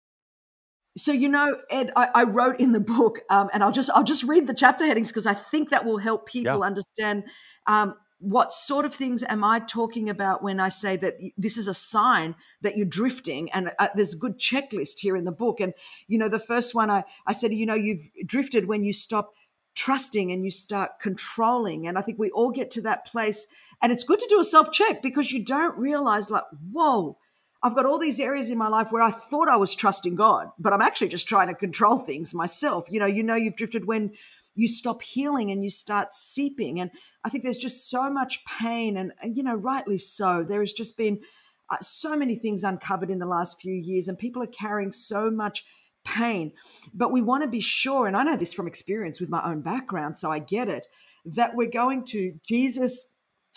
[0.97, 4.03] So you know ed i, I wrote in the book um, and i'll just i'll
[4.03, 6.65] just read the chapter headings because i think that will help people yeah.
[6.65, 7.23] understand
[7.67, 11.67] um, what sort of things am I talking about when I say that this is
[11.67, 13.49] a sign that you're drifting?
[13.51, 15.61] And uh, there's a good checklist here in the book.
[15.61, 15.73] And,
[16.07, 19.33] you know, the first one I, I said, you know, you've drifted when you stop
[19.73, 21.87] trusting and you start controlling.
[21.87, 23.47] And I think we all get to that place.
[23.81, 27.17] And it's good to do a self check because you don't realize, like, whoa,
[27.63, 30.49] I've got all these areas in my life where I thought I was trusting God,
[30.59, 32.87] but I'm actually just trying to control things myself.
[32.89, 34.11] You know, you know, you've drifted when
[34.59, 36.81] you stop healing and you start seeping.
[36.81, 36.91] And
[37.23, 40.43] I think there's just so much pain, and, and you know, rightly so.
[40.47, 41.21] There has just been
[41.69, 45.31] uh, so many things uncovered in the last few years, and people are carrying so
[45.31, 45.65] much
[46.03, 46.51] pain.
[46.93, 49.61] But we want to be sure, and I know this from experience with my own
[49.61, 50.87] background, so I get it,
[51.25, 53.13] that we're going to Jesus.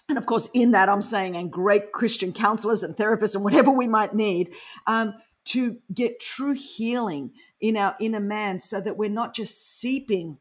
[0.08, 3.70] And of course, in that, I'm saying, and great Christian counselors and therapists and whatever
[3.70, 4.54] we might need
[4.86, 5.14] um,
[5.46, 10.38] to get true healing in our inner man so that we're not just seeping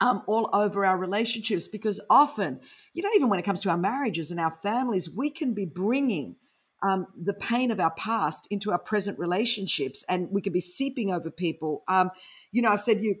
[0.00, 1.68] um, all over our relationships.
[1.68, 2.60] Because often,
[2.94, 5.64] you know, even when it comes to our marriages and our families, we can be
[5.64, 6.36] bringing
[6.82, 11.10] um, the pain of our past into our present relationships, and we could be seeping
[11.10, 11.82] over people.
[11.88, 12.10] Um,
[12.52, 13.16] you know, I've said you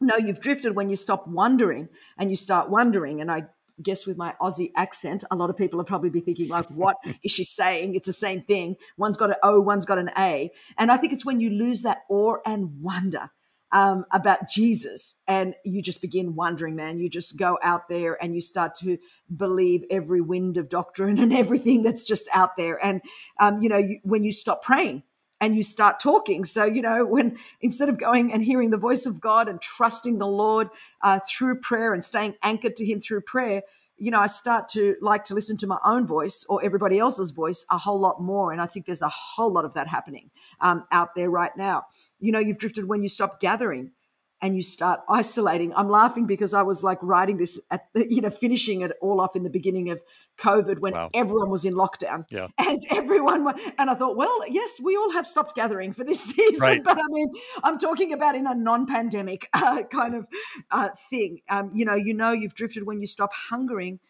[0.00, 3.46] know you've drifted when you stop wondering and you start wondering, and I
[3.82, 6.96] guess with my Aussie accent, a lot of people will probably be thinking, like, what
[7.22, 7.94] is she saying?
[7.94, 8.76] It's the same thing.
[8.96, 10.50] One's got an O, one's got an A.
[10.76, 13.30] And I think it's when you lose that awe and wonder
[13.72, 15.16] um, about Jesus.
[15.26, 16.98] And you just begin wondering, man.
[16.98, 18.98] You just go out there and you start to
[19.34, 22.82] believe every wind of doctrine and everything that's just out there.
[22.84, 23.02] And,
[23.40, 25.02] um, you know, you, when you stop praying,
[25.40, 26.44] and you start talking.
[26.44, 30.18] So, you know, when instead of going and hearing the voice of God and trusting
[30.18, 30.68] the Lord
[31.00, 33.62] uh, through prayer and staying anchored to Him through prayer,
[33.98, 37.32] you know, I start to like to listen to my own voice or everybody else's
[37.32, 38.52] voice a whole lot more.
[38.52, 40.30] And I think there's a whole lot of that happening
[40.60, 41.84] um, out there right now.
[42.20, 43.92] You know, you've drifted when you stop gathering
[44.40, 45.74] and you start isolating.
[45.74, 49.20] I'm laughing because I was like writing this at the, you know, finishing it all
[49.20, 50.00] off in the beginning of
[50.38, 51.10] COVID when wow.
[51.12, 52.24] everyone was in lockdown.
[52.30, 52.48] Yeah.
[52.58, 56.60] And everyone, and I thought, well, yes, we all have stopped gathering for this season.
[56.60, 56.84] Right.
[56.84, 57.32] But I mean,
[57.64, 60.28] I'm talking about in a non pandemic uh, kind of
[60.70, 61.40] uh, thing.
[61.48, 64.00] Um, you know, you know, you've drifted when you stop hungering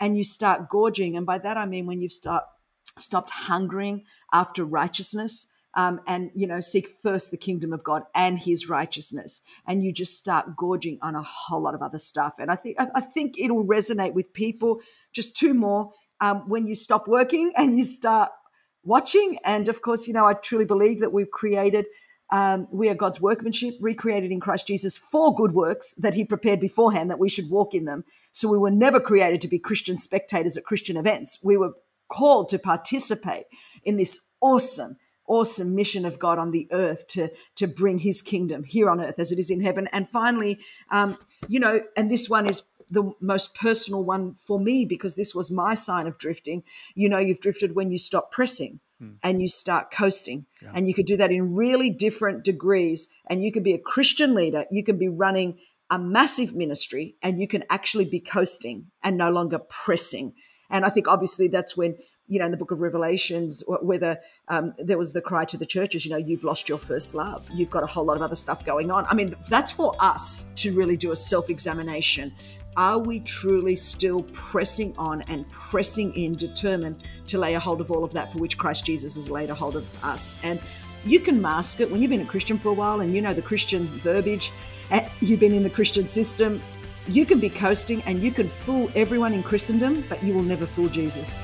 [0.00, 1.16] and you start gorging.
[1.16, 2.44] And by that, I mean when you've start,
[2.96, 8.38] stopped hungering after righteousness um, and you know seek first the kingdom of god and
[8.38, 12.50] his righteousness and you just start gorging on a whole lot of other stuff and
[12.50, 14.80] i think i, I think it'll resonate with people
[15.12, 18.30] just two more um, when you stop working and you start
[18.82, 21.86] watching and of course you know i truly believe that we've created
[22.30, 26.58] um, we are God's workmanship, recreated in Christ Jesus for good works that He prepared
[26.58, 28.04] beforehand that we should walk in them.
[28.32, 31.38] So we were never created to be Christian spectators at Christian events.
[31.44, 31.74] We were
[32.08, 33.44] called to participate
[33.84, 34.96] in this awesome
[35.26, 39.18] awesome mission of God on the earth to to bring His kingdom here on earth
[39.18, 39.88] as it is in heaven.
[39.92, 40.58] And finally,
[40.90, 41.16] um,
[41.48, 45.50] you know, and this one is the most personal one for me because this was
[45.50, 46.62] my sign of drifting.
[46.94, 49.12] You know, you've drifted when you stop pressing hmm.
[49.22, 50.46] and you start coasting.
[50.62, 50.72] Yeah.
[50.74, 53.08] And you could do that in really different degrees.
[53.28, 55.58] And you could be a Christian leader, you can be running
[55.90, 60.32] a massive ministry, and you can actually be coasting and no longer pressing.
[60.70, 61.96] And I think obviously that's when
[62.26, 64.18] you know, in the book of Revelations, whether
[64.48, 67.46] um, there was the cry to the churches, you know, you've lost your first love.
[67.52, 69.04] You've got a whole lot of other stuff going on.
[69.06, 72.32] I mean, that's for us to really do a self examination.
[72.76, 77.90] Are we truly still pressing on and pressing in, determined to lay a hold of
[77.90, 80.40] all of that for which Christ Jesus has laid a hold of us?
[80.42, 80.58] And
[81.04, 83.34] you can mask it when you've been a Christian for a while and you know
[83.34, 84.50] the Christian verbiage,
[84.90, 86.60] and you've been in the Christian system.
[87.06, 90.66] You can be coasting and you can fool everyone in Christendom, but you will never
[90.66, 91.38] fool Jesus.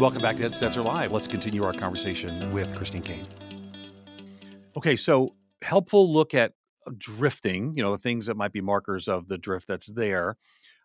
[0.00, 1.12] Welcome back to Ed Stetzer Live.
[1.12, 3.26] Let's continue our conversation with Christine Caine.
[4.74, 6.54] Okay, so helpful look at
[6.96, 10.38] drifting, you know, the things that might be markers of the drift that's there.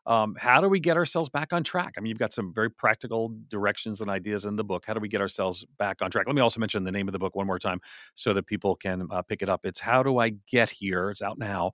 [0.05, 1.93] Um, how do we get ourselves back on track?
[1.97, 4.83] I mean, you've got some very practical directions and ideas in the book.
[4.85, 6.27] How do we get ourselves back on track?
[6.27, 7.79] Let me also mention the name of the book one more time
[8.15, 9.61] so that people can uh, pick it up.
[9.63, 11.09] It's How Do I Get Here?
[11.09, 11.71] It's out now.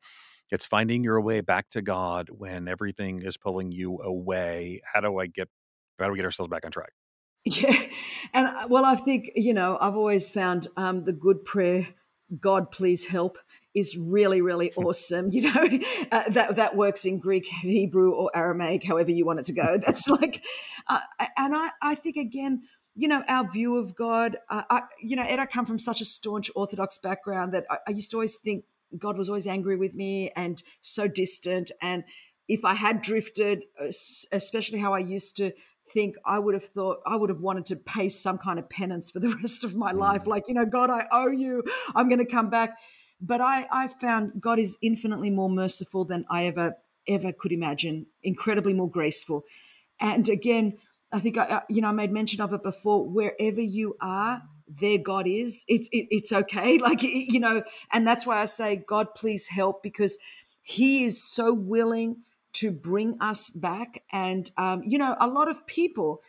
[0.51, 4.83] It's finding your way back to God when everything is pulling you away.
[4.85, 5.49] How do I get
[5.97, 6.91] how do we get ourselves back on track?
[7.45, 7.81] Yeah.
[8.33, 11.87] And uh, well, I think, you know, I've always found um, the good prayer,
[12.39, 13.37] God, please help,
[13.73, 15.31] is really, really awesome.
[15.31, 15.79] You know,
[16.11, 19.77] uh, that, that works in Greek, Hebrew, or Aramaic, however you want it to go.
[19.77, 20.43] That's like,
[20.87, 20.99] uh,
[21.35, 22.63] and I, I think, again,
[22.95, 26.01] you know, our view of God, uh, I, you know, Ed, I come from such
[26.01, 28.65] a staunch Orthodox background that I, I used to always think
[28.97, 31.71] God was always angry with me and so distant.
[31.81, 32.03] And
[32.47, 33.63] if I had drifted,
[34.31, 35.53] especially how I used to
[35.93, 39.11] think I would have thought I would have wanted to pay some kind of penance
[39.11, 39.99] for the rest of my mm.
[39.99, 40.27] life.
[40.27, 41.63] Like, you know, God, I owe you.
[41.95, 42.77] I'm going to come back.
[43.21, 46.77] But I, I found God is infinitely more merciful than I ever,
[47.07, 49.43] ever could imagine, incredibly more graceful.
[49.99, 50.77] And again,
[51.11, 53.07] I think I, you know, I made mention of it before.
[53.07, 55.65] Wherever you are, there God is.
[55.67, 56.77] It's it, it's okay.
[56.81, 60.17] Like you know, and that's why I say, God, please help, because
[60.63, 62.23] He is so willing
[62.53, 64.03] to bring us back.
[64.11, 66.21] And, um, you know, a lot of people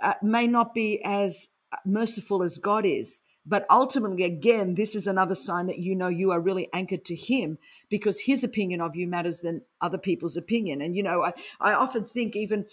[0.00, 1.48] uh, may not be as
[1.84, 3.20] merciful as God is.
[3.46, 7.14] But ultimately, again, this is another sign that you know you are really anchored to
[7.14, 7.56] Him
[7.88, 10.82] because His opinion of you matters than other people's opinion.
[10.82, 12.66] And, you know, I, I often think even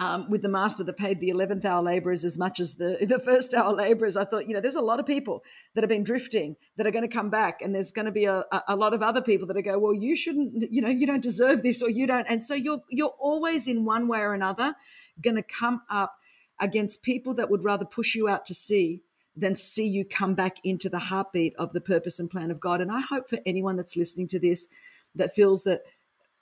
[0.00, 3.18] um, with the master that paid the 11th hour laborers as much as the, the
[3.18, 5.42] first hour laborers, I thought, you know, there's a lot of people
[5.74, 7.60] that have been drifting that are going to come back.
[7.60, 9.94] And there's going to be a, a lot of other people that are go, well,
[9.94, 12.26] you shouldn't, you know, you don't deserve this or you don't.
[12.28, 14.76] And so you're, you're always in one way or another
[15.20, 16.14] going to come up
[16.60, 19.02] against people that would rather push you out to sea
[19.36, 22.80] than see you come back into the heartbeat of the purpose and plan of God.
[22.80, 24.68] And I hope for anyone that's listening to this
[25.14, 25.82] that feels that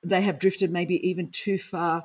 [0.03, 2.05] they have drifted maybe even too far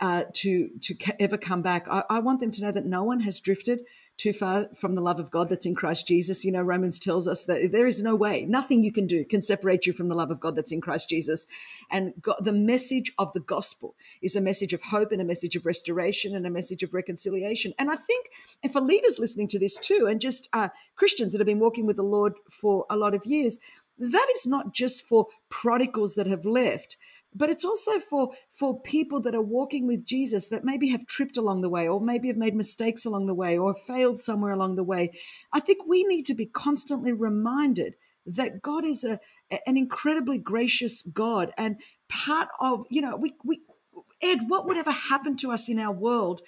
[0.00, 1.86] uh, to to ever come back.
[1.90, 3.80] I, I, want them to know that no one has drifted
[4.16, 6.44] too far from the love of God that's in Christ Jesus.
[6.44, 9.42] You know, Romans tells us that there is no way, nothing you can do can
[9.42, 11.46] separate you from the love of God that's in Christ Jesus.
[11.90, 15.56] And God, the message of the gospel is a message of hope and a message
[15.56, 17.74] of restoration and a message of reconciliation.
[17.78, 18.26] And I think,
[18.62, 21.86] and for leaders listening to this too, and just uh, Christians that have been walking
[21.86, 23.58] with the Lord for a lot of years,
[23.98, 26.96] that is not just for prodigals that have left
[27.36, 31.36] but it's also for for people that are walking with Jesus that maybe have tripped
[31.36, 34.76] along the way or maybe have made mistakes along the way or failed somewhere along
[34.76, 35.12] the way.
[35.52, 39.20] I think we need to be constantly reminded that God is a
[39.66, 41.76] an incredibly gracious God and
[42.08, 43.60] part of you know we we
[44.22, 46.40] Ed what would ever happen to us in our world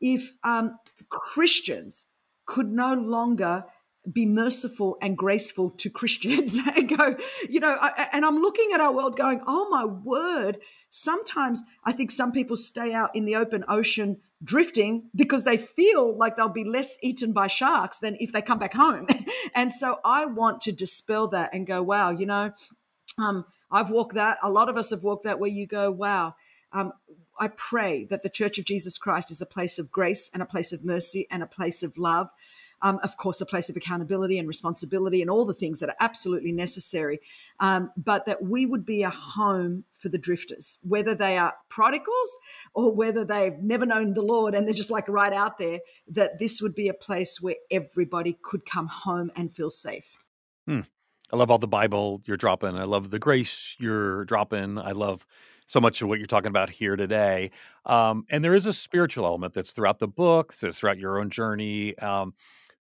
[0.00, 0.78] if um,
[1.08, 2.06] Christians
[2.46, 3.64] could no longer
[4.12, 7.16] be merciful and graceful to Christians and go,
[7.48, 10.58] you know, I, and I'm looking at our world going, oh my word.
[10.90, 16.16] Sometimes I think some people stay out in the open ocean drifting because they feel
[16.16, 19.06] like they'll be less eaten by sharks than if they come back home.
[19.54, 22.52] and so I want to dispel that and go, wow, you know,
[23.18, 24.38] um, I've walked that.
[24.42, 26.34] A lot of us have walked that where you go, wow.
[26.72, 26.92] Um,
[27.38, 30.46] I pray that the Church of Jesus Christ is a place of grace and a
[30.46, 32.28] place of mercy and a place of love
[32.84, 35.96] um, of course, a place of accountability and responsibility and all the things that are
[36.00, 37.18] absolutely necessary,
[37.58, 42.38] um, but that we would be a home for the drifters, whether they are prodigals
[42.74, 46.38] or whether they've never known the Lord and they're just like right out there, that
[46.38, 50.18] this would be a place where everybody could come home and feel safe.
[50.66, 50.80] Hmm.
[51.32, 52.76] I love all the Bible you're dropping.
[52.76, 54.78] I love the grace you're dropping.
[54.78, 55.26] I love
[55.66, 57.50] so much of what you're talking about here today.
[57.86, 61.30] Um, and there is a spiritual element that's throughout the book, that's throughout your own
[61.30, 61.96] journey.
[61.98, 62.34] Um,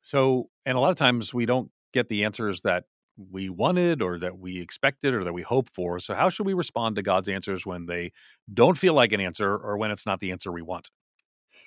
[0.04, 2.86] so, and a lot of times we don't get the answers that
[3.32, 6.00] we wanted or that we expected or that we hope for.
[6.00, 8.12] So, how should we respond to God's answers when they
[8.52, 10.90] don't feel like an answer or when it's not the answer we want?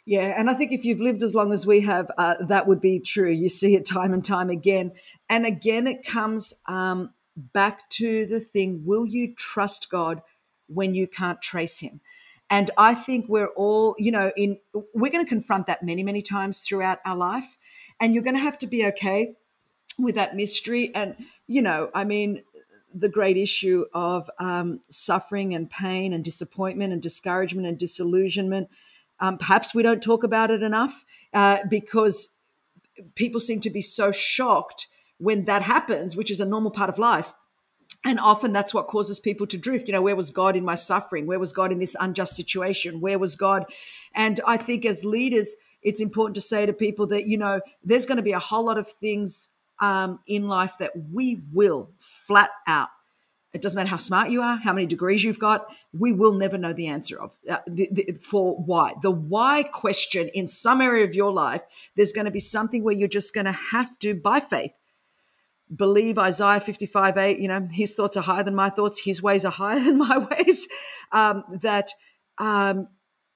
[0.07, 2.81] Yeah, and I think if you've lived as long as we have, uh, that would
[2.81, 3.31] be true.
[3.31, 4.93] You see it time and time again.
[5.31, 10.23] And again, it comes um, back to the thing will you trust God
[10.67, 12.01] when you can't trace Him?
[12.51, 14.59] And I think we're all, you know, in
[14.95, 17.57] we're going to confront that many, many times throughout our life
[18.01, 19.35] and you're going to have to be okay
[19.99, 20.95] with that mystery.
[20.95, 21.17] And,
[21.47, 22.43] you know, I mean,
[22.95, 28.69] the great issue of um, suffering and pain and disappointment and discouragement and disillusionment.
[29.21, 32.37] Um, perhaps we don't talk about it enough uh, because
[33.15, 34.87] people seem to be so shocked
[35.19, 37.33] when that happens, which is a normal part of life.
[38.05, 39.89] And often that's what causes people to drift.
[39.89, 41.27] You know, where was God in my suffering?
[41.27, 43.01] Where was God in this unjust situation?
[43.01, 43.65] Where was God?
[44.15, 45.55] And I think as leaders,
[45.85, 48.65] it's important to say to people that, you know, there's going to be a whole
[48.65, 52.89] lot of things um, in life that we will flat out.
[53.53, 55.67] It doesn't matter how smart you are, how many degrees you've got,
[55.97, 58.95] we will never know the answer of uh, the, the, for why.
[59.01, 61.63] The why question in some area of your life,
[61.95, 64.77] there's going to be something where you're just going to have to, by faith,
[65.75, 69.45] believe Isaiah 55 8, you know, his thoughts are higher than my thoughts, his ways
[69.45, 70.67] are higher than my ways.
[71.13, 71.91] Um, that
[72.39, 72.89] um,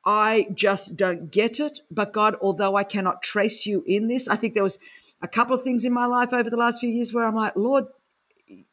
[0.09, 1.81] I just don't get it.
[1.91, 4.79] But God, although I cannot trace you in this, I think there was
[5.21, 7.55] a couple of things in my life over the last few years where I'm like,
[7.57, 7.85] Lord,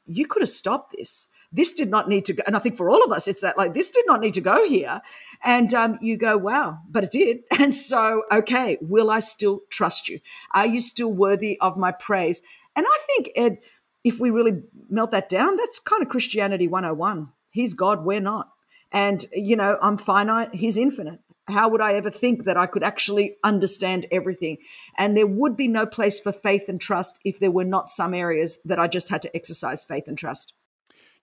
[0.08, 1.28] you could have stopped this.
[1.52, 2.44] This did not need to go.
[2.48, 4.42] And I think for all of us, it's that like, this did not need to
[4.42, 5.02] go here.
[5.44, 7.40] And um, you go, wow, but it did.
[7.60, 10.22] And so, okay, will I still trust you?
[10.54, 12.42] Are you still worthy of my praise?
[12.78, 13.58] And I think, Ed,
[14.06, 17.28] if we really melt that down, that's kind of Christianity 101.
[17.52, 18.52] He's God, we're not.
[18.94, 22.84] And, you know, I'm finite, he's infinite how would I ever think that I could
[22.84, 24.58] actually understand everything?
[24.98, 28.14] And there would be no place for faith and trust if there were not some
[28.14, 30.54] areas that I just had to exercise faith and trust.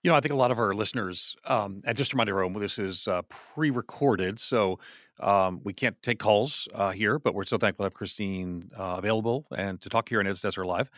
[0.02, 2.60] You know, I think a lot of our listeners, um, and just to remind everyone,
[2.60, 4.40] this is uh, pre recorded.
[4.40, 4.80] So
[5.20, 8.96] um, we can't take calls uh, here, but we're so thankful to have Christine uh,
[8.98, 10.90] available and to talk here in Ed Stetzer Live.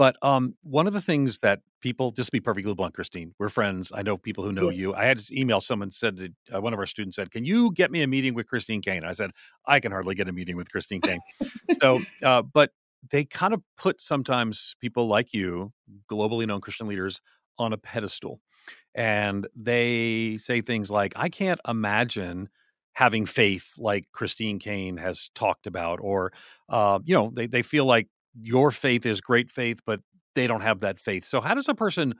[0.00, 3.50] But um, one of the things that people, just to be perfectly blunt, Christine, we're
[3.50, 3.92] friends.
[3.94, 4.78] I know people who know yes.
[4.78, 4.94] you.
[4.94, 7.70] I had to email someone said that uh, one of our students said, "Can you
[7.72, 9.32] get me a meeting with Christine Caine?" I said,
[9.66, 11.20] "I can hardly get a meeting with Christine Caine."
[11.82, 12.70] so, uh, but
[13.10, 15.70] they kind of put sometimes people like you,
[16.10, 17.20] globally known Christian leaders,
[17.58, 18.40] on a pedestal,
[18.94, 22.48] and they say things like, "I can't imagine."
[22.94, 26.32] having faith like Christine Caine has talked about, or
[26.68, 30.00] uh, you know, they they feel like your faith is great faith, but
[30.34, 31.24] they don't have that faith.
[31.24, 32.14] So how does a person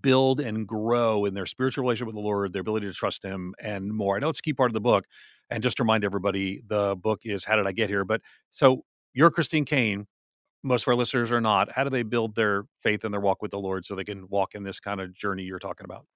[0.00, 3.54] build and grow in their spiritual relationship with the Lord, their ability to trust Him,
[3.58, 4.16] and more?
[4.16, 5.04] I know it's a key part of the book.
[5.50, 8.04] And just to remind everybody, the book is How Did I Get Here?
[8.04, 10.06] But so you're Christine Caine.
[10.62, 11.70] Most of our listeners are not.
[11.70, 14.26] How do they build their faith and their walk with the Lord so they can
[14.28, 16.06] walk in this kind of journey you're talking about?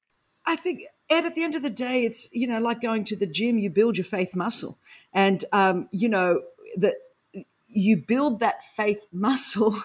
[0.46, 0.80] I think,
[1.10, 3.58] Ed, at the end of the day, it's, you know, like going to the gym,
[3.58, 4.78] you build your faith muscle.
[5.12, 6.40] And, um, you know,
[6.78, 6.94] that
[7.68, 9.82] you build that faith muscle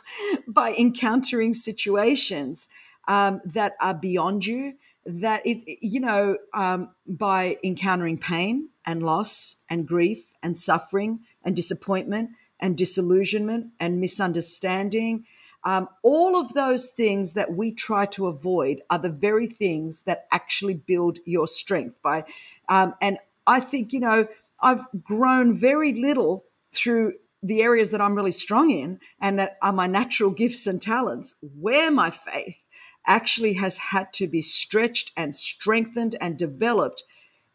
[0.47, 2.67] by encountering situations
[3.07, 4.73] um, that are beyond you
[5.05, 11.55] that it you know um, by encountering pain and loss and grief and suffering and
[11.55, 12.29] disappointment
[12.59, 15.25] and disillusionment and misunderstanding
[15.65, 20.25] um, all of those things that we try to avoid are the very things that
[20.31, 22.23] actually build your strength by
[22.69, 24.25] um, and i think you know
[24.61, 27.13] i've grown very little through
[27.43, 31.35] the areas that I'm really strong in and that are my natural gifts and talents,
[31.41, 32.65] where my faith
[33.05, 37.03] actually has had to be stretched and strengthened and developed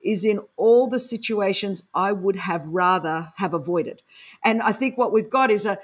[0.04, 4.02] is in all the situations I would have rather have avoided.
[4.44, 5.78] And I think what we've got is a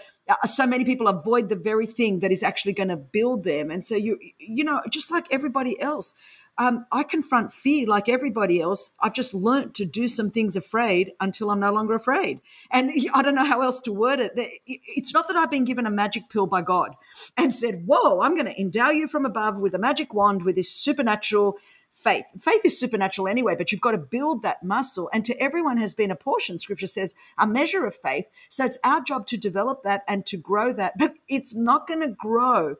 [0.46, 3.70] so many people avoid the very thing that is actually going to build them.
[3.70, 6.14] And so you you know just like everybody else,
[6.56, 8.94] um, I confront fear like everybody else.
[9.00, 12.40] I've just learned to do some things afraid until I'm no longer afraid.
[12.70, 14.32] And I don't know how else to word it.
[14.66, 16.94] It's not that I've been given a magic pill by God
[17.36, 20.56] and said, Whoa, I'm going to endow you from above with a magic wand with
[20.56, 21.58] this supernatural
[21.90, 22.24] faith.
[22.40, 25.08] Faith is supernatural anyway, but you've got to build that muscle.
[25.12, 28.26] And to everyone has been a portion, scripture says, a measure of faith.
[28.48, 30.94] So it's our job to develop that and to grow that.
[30.98, 32.76] But it's not going to grow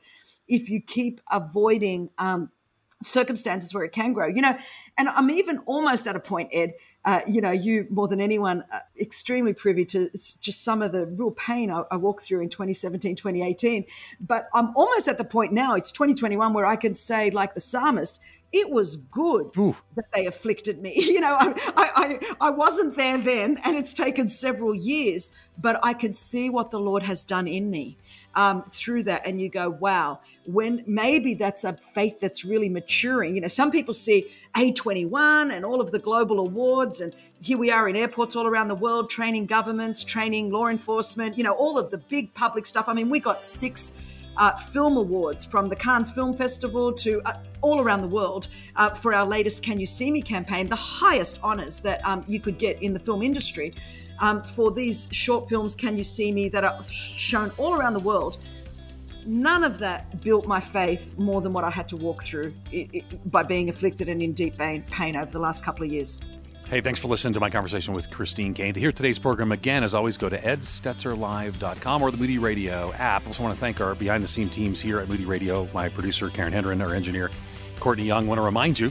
[0.49, 2.51] if you keep avoiding um,
[3.03, 4.27] circumstances where it can grow.
[4.27, 4.57] You know,
[4.97, 6.75] and I'm even almost at a point, Ed.
[7.05, 10.09] Uh, you know, you more than anyone, uh, extremely privy to
[10.41, 13.85] just some of the real pain I, I, walked through in 2017, 2018.
[14.21, 17.61] But I'm almost at the point now, it's 2021, where I can say, like the
[17.61, 18.21] psalmist,
[18.55, 19.77] it was good Ooh.
[19.97, 20.95] that they afflicted me.
[21.15, 25.29] You know, I, I, I wasn't there then, and it's taken several years,
[25.59, 27.99] but I can see what the Lord has done in me
[28.37, 33.35] um, through that and you go, wow, when maybe that's a faith that's really maturing.
[33.35, 37.71] You know, some people see A21 and all of the global awards, and here we
[37.71, 41.79] are in airports all around the world, training governments, training law enforcement, you know, all
[41.79, 42.89] of the big public stuff.
[42.89, 43.93] I mean, we got six.
[44.37, 48.91] Uh, film awards from the Cannes Film Festival to uh, all around the world uh,
[48.91, 52.59] for our latest Can You See Me campaign, the highest honors that um, you could
[52.59, 53.73] get in the film industry
[54.25, 58.01] um, for these short films, Can You See Me, that are shown all around the
[58.01, 58.39] world.
[59.27, 62.89] None of that built my faith more than what I had to walk through it,
[62.93, 66.21] it, by being afflicted and in deep pain, pain over the last couple of years.
[66.71, 68.73] Hey, thanks for listening to my conversation with Christine Caine.
[68.73, 73.25] To hear today's program again, as always, go to edstetzerlive.com or the Moody Radio app.
[73.25, 75.91] I also want to thank our behind the scenes teams here at Moody Radio, my
[75.91, 77.31] producer, Karen Hendren, our engineer,
[77.79, 78.25] Courtney Young.
[78.25, 78.91] I want to remind you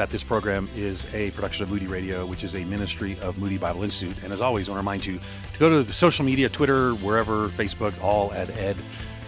[0.00, 3.58] that this program is a production of Moody Radio, which is a ministry of Moody
[3.58, 4.16] Bible Institute.
[4.24, 5.18] And as always, I want to remind you
[5.52, 8.78] to go to the social media, Twitter, wherever, Facebook, all at Ed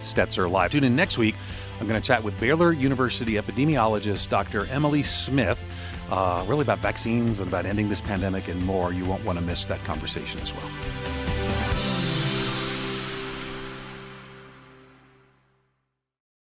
[0.01, 0.71] Stetzer Live.
[0.71, 1.35] Tune in next week.
[1.79, 4.65] I'm going to chat with Baylor University epidemiologist Dr.
[4.65, 5.63] Emily Smith,
[6.11, 8.95] uh, really about vaccines and about ending this pandemic and more.
[8.95, 10.71] You won't want to miss that conversation as well.